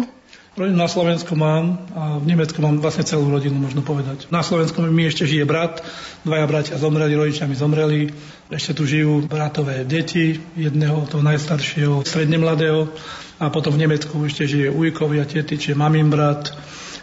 [0.56, 4.32] Rodinu na Slovensku mám a v Nemecku mám vlastne celú rodinu, možno povedať.
[4.32, 5.84] Na Slovensku mi ešte žije brat,
[6.24, 8.16] dvaja bratia zomreli, rodičia mi zomreli.
[8.48, 12.88] Ešte tu žijú bratové deti, jedného, toho najstaršieho, stredne mladého.
[13.36, 16.56] A potom v Nemecku ešte žije ujkovia, tety, čiže mamím brat,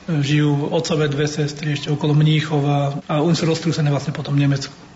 [0.09, 4.92] žijú otcové dve sestry ešte okolo Mníchova a oni sú roztrúsené vlastne potom v Nemecku.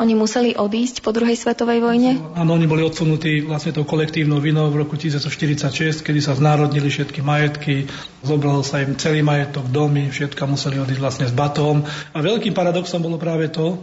[0.00, 2.16] Oni museli odísť po druhej svetovej vojne?
[2.32, 7.20] Áno, oni boli odsunutí vlastne tou kolektívnou vinou v roku 1946, kedy sa znárodnili všetky
[7.20, 7.90] majetky,
[8.24, 11.84] zobral sa im celý majetok, domy, všetko museli odísť vlastne s batom.
[12.16, 13.76] A veľkým paradoxom bolo práve to,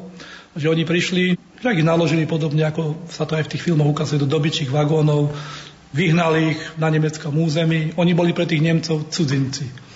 [0.58, 4.18] že oni prišli, že ich naložili podobne, ako sa to aj v tých filmoch ukazuje,
[4.18, 5.30] do dobyčích vagónov,
[5.94, 7.94] vyhnali ich na nemeckom území.
[8.02, 9.90] Oni boli pre tých Nemcov cudzinci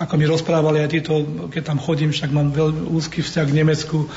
[0.00, 1.12] ako mi rozprávali aj títo,
[1.52, 4.08] keď tam chodím, však mám veľmi úzky vzťah k Nemecku,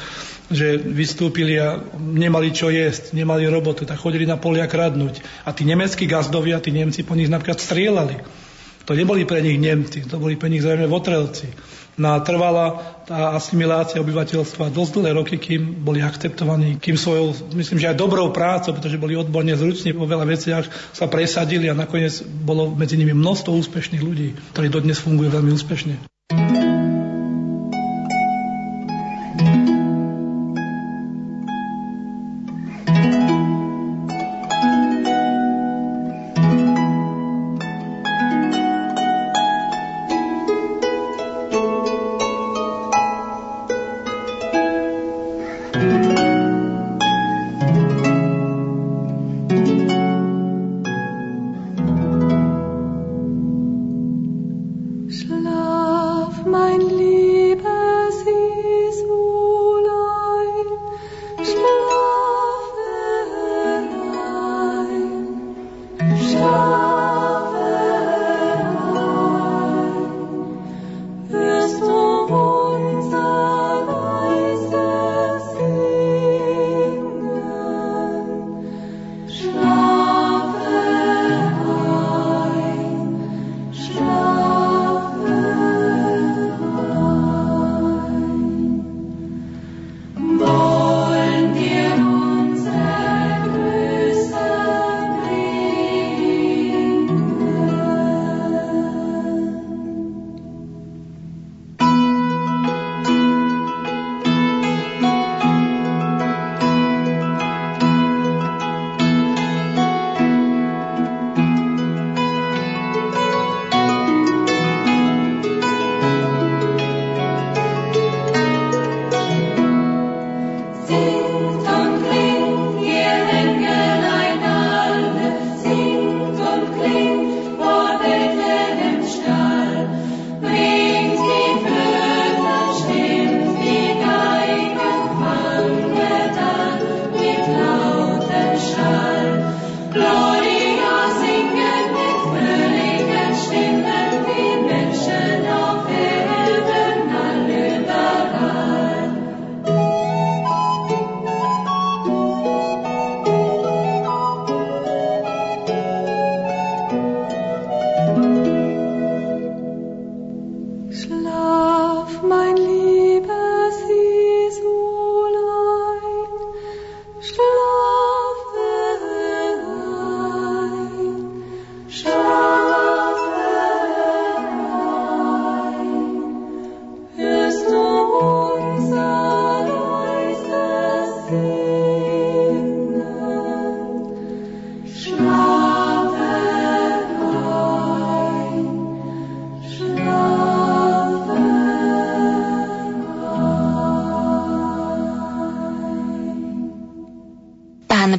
[0.52, 5.24] že vystúpili a nemali čo jesť, nemali robotu, tak chodili na polia kradnúť.
[5.48, 8.20] A tí nemeckí gazdovia, tí Nemci po nich napríklad strieľali.
[8.84, 11.48] To neboli pre nich Nemci, to boli pre nich zrejme votrelci.
[11.94, 17.78] No a trvala tá asimilácia obyvateľstva dosť dlhé roky, kým boli akceptovaní, kým svojou, myslím,
[17.78, 22.26] že aj dobrou prácou, pretože boli odborne zruční vo veľa veciach, sa presadili a nakoniec
[22.26, 26.13] bolo medzi nimi množstvo úspešných ľudí, ktorí dodnes fungujú veľmi úspešne.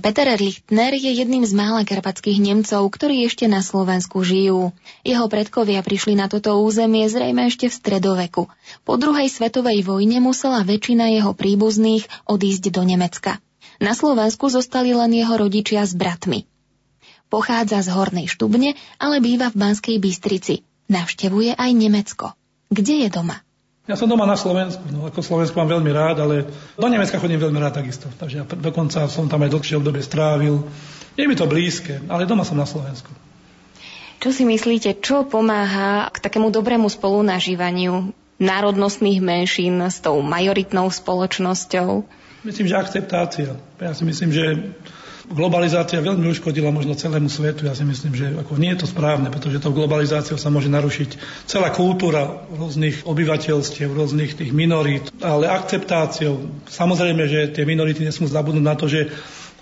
[0.04, 4.76] Peter Lichtner je jedným z mála karpatských Nemcov, ktorí ešte na Slovensku žijú.
[5.00, 8.42] Jeho predkovia prišli na toto územie zrejme ešte v stredoveku.
[8.84, 13.40] Po druhej svetovej vojne musela väčšina jeho príbuzných odísť do Nemecka.
[13.80, 16.44] Na Slovensku zostali len jeho rodičia s bratmi.
[17.32, 20.68] Pochádza z Hornej Štubne, ale býva v Banskej Bystrici.
[20.92, 22.36] Navštevuje aj Nemecko.
[22.68, 23.40] Kde je doma?
[23.84, 27.36] Ja som doma na Slovensku, no ako Slovensku mám veľmi rád, ale do Nemecka chodím
[27.36, 28.08] veľmi rád takisto.
[28.16, 30.64] Takže ja dokonca som tam aj dlhšie obdobie strávil.
[31.20, 33.12] Je mi to blízke, ale doma som na Slovensku.
[34.24, 38.08] Čo si myslíte, čo pomáha k takému dobrému spolunažívaniu
[38.40, 42.08] národnostných menšín s tou majoritnou spoločnosťou?
[42.40, 43.52] Myslím, že akceptácia.
[43.76, 44.44] Ja si myslím, že
[45.32, 47.64] globalizácia veľmi uškodila možno celému svetu.
[47.64, 51.16] Ja si myslím, že ako nie je to správne, pretože tou globalizáciou sa môže narušiť
[51.48, 56.44] celá kultúra rôznych obyvateľstiev, rôznych tých minorít, ale akceptáciou.
[56.68, 59.08] Samozrejme, že tie minority nesmú zabudnúť na to, že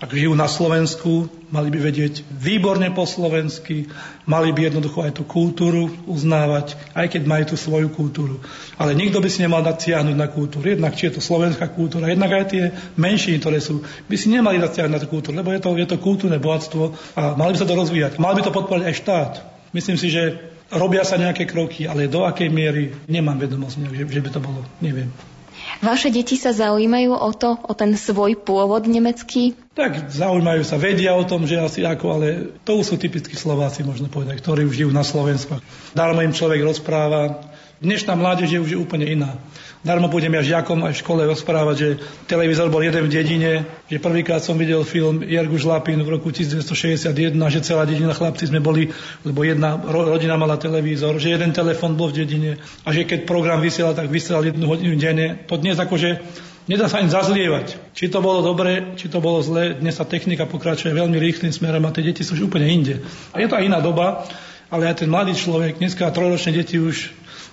[0.03, 3.87] ak žijú na Slovensku, mali by vedieť výborne po slovensky,
[4.27, 8.43] mali by jednoducho aj tú kultúru uznávať, aj keď majú tú svoju kultúru.
[8.75, 10.75] Ale nikto by si nemal natiahnuť na kultúru.
[10.75, 12.63] Jednak či je to slovenská kultúra, jednak aj tie
[12.99, 13.79] menšiny, ktoré sú,
[14.11, 17.39] by si nemali natiahnuť na tú kultúru, lebo je to, je to kultúrne bohatstvo a
[17.39, 18.19] mali by sa to rozvíjať.
[18.19, 19.33] Mal by to podporiť aj štát.
[19.71, 20.35] Myslím si, že
[20.67, 24.67] robia sa nejaké kroky, ale do akej miery nemám vedomosť, že, že by to bolo,
[24.83, 25.32] neviem.
[25.81, 29.57] Vaše deti sa zaujímajú o to, o ten svoj pôvod nemecký?
[29.73, 32.27] Tak zaujímajú sa, vedia o tom, že asi ako, ale
[32.61, 35.57] to sú typickí Slováci, možno povedať, ktorí už žijú na Slovensku.
[35.97, 37.41] Darmo im človek rozpráva.
[37.81, 39.39] Dnešná mládež je už úplne iná.
[39.83, 41.89] Darmo budem ja žiakom aj v škole rozprávať, že
[42.31, 43.51] televízor bol jeden v dedine,
[43.91, 48.63] že prvýkrát som videl film Jergu Žlapin v roku 1961, že celá dedina chlapci sme
[48.63, 48.87] boli,
[49.27, 52.51] lebo jedna rodina mala televízor, že jeden telefon bol v dedine
[52.87, 55.43] a že keď program vysielal, tak vysielal jednu hodinu denne.
[55.51, 56.23] To dnes akože
[56.63, 57.91] Nedá sa ani zazlievať.
[57.91, 59.75] Či to bolo dobre, či to bolo zle.
[59.83, 63.03] Dnes sa technika pokračuje veľmi rýchlým smerom a tie deti sú už úplne inde.
[63.35, 64.23] A je to aj iná doba,
[64.71, 67.11] ale aj ten mladý človek, dneska trojročné deti už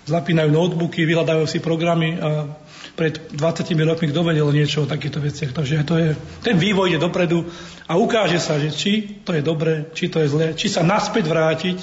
[0.09, 2.49] zapínajú notebooky, vyhľadajú si programy a
[2.97, 5.53] pred 20 rokmi kto vedel niečo o takýchto veciach.
[5.57, 6.09] Takže to je,
[6.45, 7.49] ten vývoj ide dopredu
[7.89, 11.25] a ukáže sa, že či to je dobre, či to je zlé, či sa naspäť
[11.29, 11.79] vrátiť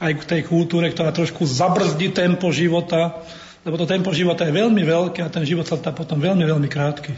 [0.00, 3.20] aj k tej kultúre, ktorá trošku zabrzdí tempo života,
[3.64, 6.68] lebo to tempo života je veľmi veľké a ten život sa tá potom veľmi, veľmi
[6.68, 7.12] krátky.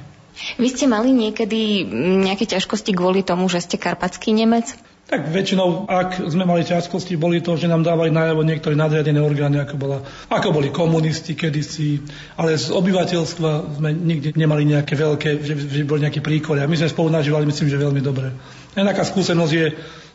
[0.59, 1.87] Vy ste mali niekedy
[2.25, 4.75] nejaké ťažkosti kvôli tomu, že ste karpatský Nemec?
[5.13, 9.61] Tak väčšinou, ak sme mali ťažkosti, boli to, že nám dávali najavo niektoré nadriadené orgány,
[9.61, 10.01] ako, bola,
[10.33, 12.01] ako boli komunisti kedysi,
[12.41, 16.65] ale z obyvateľstva sme nikdy nemali nejaké veľké, že, že boli nejaké príkory.
[16.65, 18.33] A my sme spolu nažívali, myslím, že veľmi dobre.
[18.73, 19.67] Nejaká skúsenosť je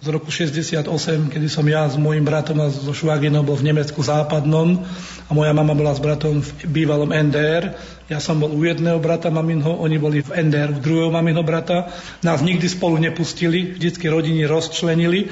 [0.01, 0.81] z roku 68,
[1.29, 4.81] kedy som ja s mojim bratom a so švaginou bol v Nemecku západnom
[5.25, 7.77] a moja mama bola s bratom v bývalom NDR.
[8.07, 11.91] Ja som bol u jedného brata maminho, oni boli v NDR u druhého maminho brata.
[12.23, 15.27] Nás nikdy spolu nepustili, vždycky rodiny rozčlenili,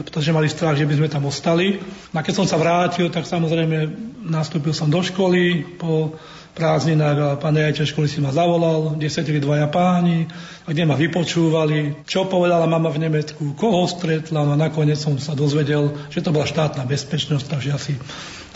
[0.00, 1.76] pretože mali strach, že by sme tam ostali.
[2.16, 3.92] A keď som sa vrátil, tak samozrejme
[4.32, 6.16] nastúpil som do školy po
[6.56, 10.24] prázdninách a pán riaditeľ školy si ma zavolal, kde sedeli dvaja páni,
[10.64, 15.14] a kde ma vypočúvali, čo povedala mama v Nemecku, koho stretla, no a nakoniec som
[15.20, 17.92] sa dozvedel, že to bola štátna bezpečnosť, takže asi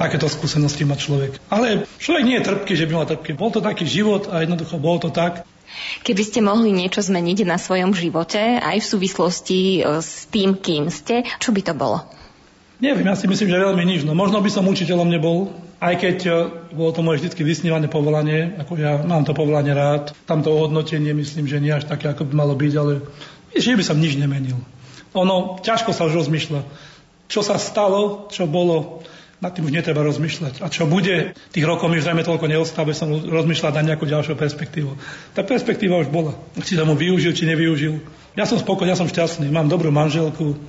[0.00, 1.36] takéto skúsenosti má človek.
[1.52, 3.36] Ale človek nie je trpký, že by mal trpký.
[3.36, 5.44] Bol to taký život a jednoducho bolo to tak.
[6.02, 10.90] Keby ste mohli niečo zmeniť na svojom živote, aj v súvislosti e, s tým, kým
[10.90, 12.02] ste, čo by to bolo?
[12.80, 14.00] Neviem, ja si myslím, že veľmi nič.
[14.02, 16.30] No, možno by som učiteľom nebol, aj keď e,
[16.76, 21.16] bolo to moje vždy vysnívané povolanie, ako ja mám to povolanie rád, tam to ohodnotenie
[21.16, 23.00] myslím, že nie až také, ako by malo byť, ale
[23.56, 24.60] že by som nič nemenil.
[25.16, 26.62] Ono, ťažko sa už rozmýšľa.
[27.26, 29.02] Čo sa stalo, čo bolo,
[29.40, 30.60] nad tým už netreba rozmýšľať.
[30.60, 34.36] A čo bude, tých rokov mi už zrejme toľko neostáva, som rozmýšľať na nejakú ďalšiu
[34.36, 34.92] perspektívu.
[35.32, 36.36] Tá perspektíva už bola.
[36.60, 38.04] Či som ho využil, či nevyužil.
[38.36, 39.48] Ja som spokojný, ja som šťastný.
[39.48, 40.60] Mám dobrú manželku,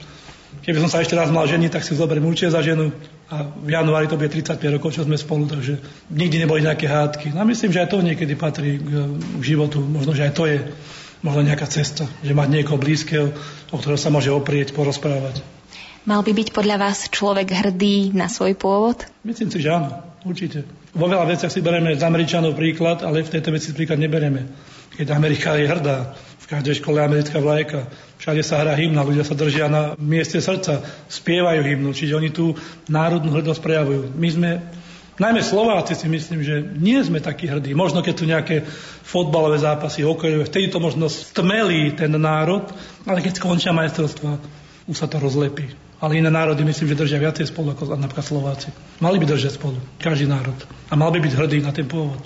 [0.62, 2.94] Keby som sa ešte raz mal ženiť, tak si zoberiem určite za ženu
[3.34, 5.82] a v januári to bude 35 rokov, čo sme spolu, takže
[6.14, 7.34] nikdy neboli nejaké hádky.
[7.34, 9.82] No myslím, že aj to niekedy patrí k, k životu.
[9.82, 10.62] Možno, že aj to je
[11.26, 13.34] možno nejaká cesta, že mať niekoho blízkeho,
[13.74, 15.42] o ktorého sa môže oprieť, porozprávať.
[16.02, 19.06] Mal by byť podľa vás človek hrdý na svoj pôvod?
[19.22, 20.66] Myslím si, že áno, určite.
[20.98, 24.50] Vo veľa veciach si bereme z Američanov príklad, ale v tejto veci príklad neberieme.
[24.98, 27.86] Keď Amerika je hrdá, v každej škole americká vlajka,
[28.22, 32.54] Všade sa hrá hymna, ľudia sa držia na mieste srdca, spievajú hymnu, čiže oni tú
[32.86, 34.14] národnú hrdosť prejavujú.
[34.14, 34.50] My sme,
[35.18, 37.74] najmä Slováci si myslím, že nie sme takí hrdí.
[37.74, 38.62] Možno keď tu nejaké
[39.02, 42.70] fotbalové zápasy, hokejové, vtedy to možno stmelí ten národ,
[43.10, 44.38] ale keď skončia majstrovstva,
[44.86, 45.74] už sa to rozlepí.
[45.98, 48.70] Ale iné národy myslím, že držia viacej spolu ako napríklad Slováci.
[49.02, 50.58] Mali by držať spolu, každý národ.
[50.90, 52.22] A mal by byť hrdý na ten pôvod.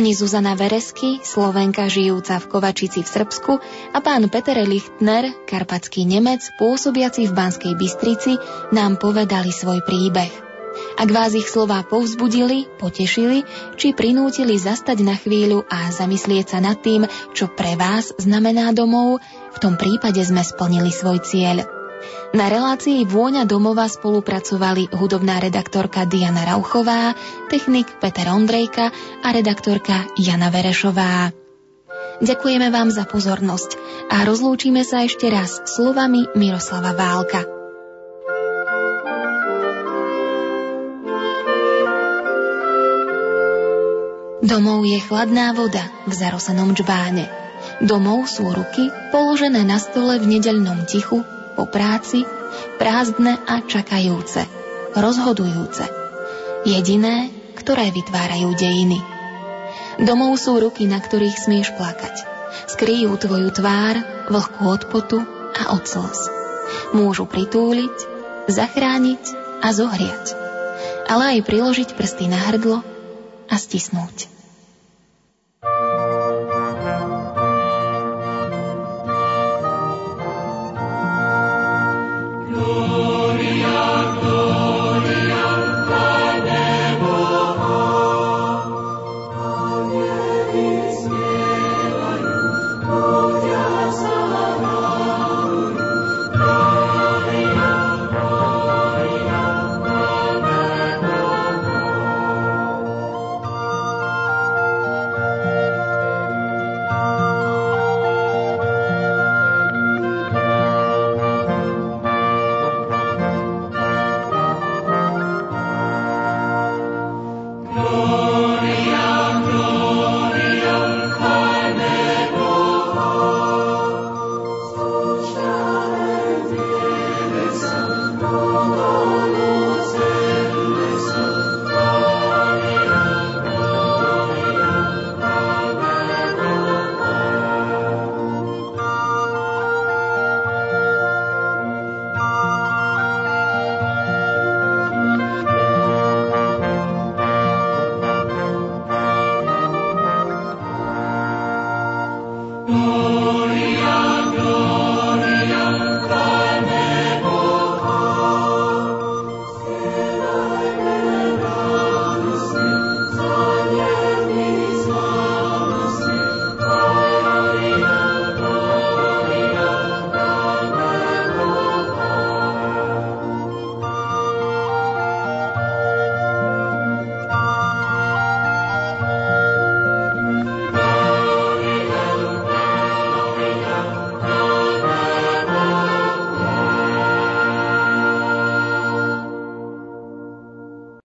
[0.00, 3.52] Pani Zuzana Veresky, Slovenka žijúca v Kovačici v Srbsku
[3.92, 8.40] a pán Peter Lichtner, karpatský Nemec, pôsobiaci v Banskej Bystrici,
[8.72, 10.32] nám povedali svoj príbeh.
[10.96, 13.44] Ak vás ich slová povzbudili, potešili,
[13.76, 17.04] či prinútili zastať na chvíľu a zamyslieť sa nad tým,
[17.36, 19.20] čo pre vás znamená domov,
[19.52, 21.79] v tom prípade sme splnili svoj cieľ.
[22.30, 27.18] Na relácii Vôňa domova spolupracovali hudobná redaktorka Diana Rauchová,
[27.50, 28.94] technik Peter Ondrejka
[29.26, 31.34] a redaktorka Jana Verešová.
[32.22, 33.74] Ďakujeme vám za pozornosť
[34.14, 37.42] a rozlúčime sa ešte raz slovami Miroslava Válka.
[44.46, 47.26] Domov je chladná voda v zarosenom džbáne.
[47.82, 51.26] Domov sú ruky položené na stole v nedeľnom tichu
[51.60, 52.24] po práci,
[52.80, 54.48] prázdne a čakajúce,
[54.96, 55.84] rozhodujúce.
[56.64, 58.96] Jediné, ktoré vytvárajú dejiny.
[60.00, 62.24] Domov sú ruky, na ktorých smieš plakať.
[62.72, 64.00] Skryjú tvoju tvár,
[64.32, 64.88] vlhku od
[65.52, 66.32] a od slz.
[66.96, 67.96] Môžu pritúliť,
[68.48, 69.24] zachrániť
[69.60, 70.32] a zohriať,
[71.12, 72.80] ale aj priložiť prsty na hrdlo
[73.52, 74.39] a stisnúť.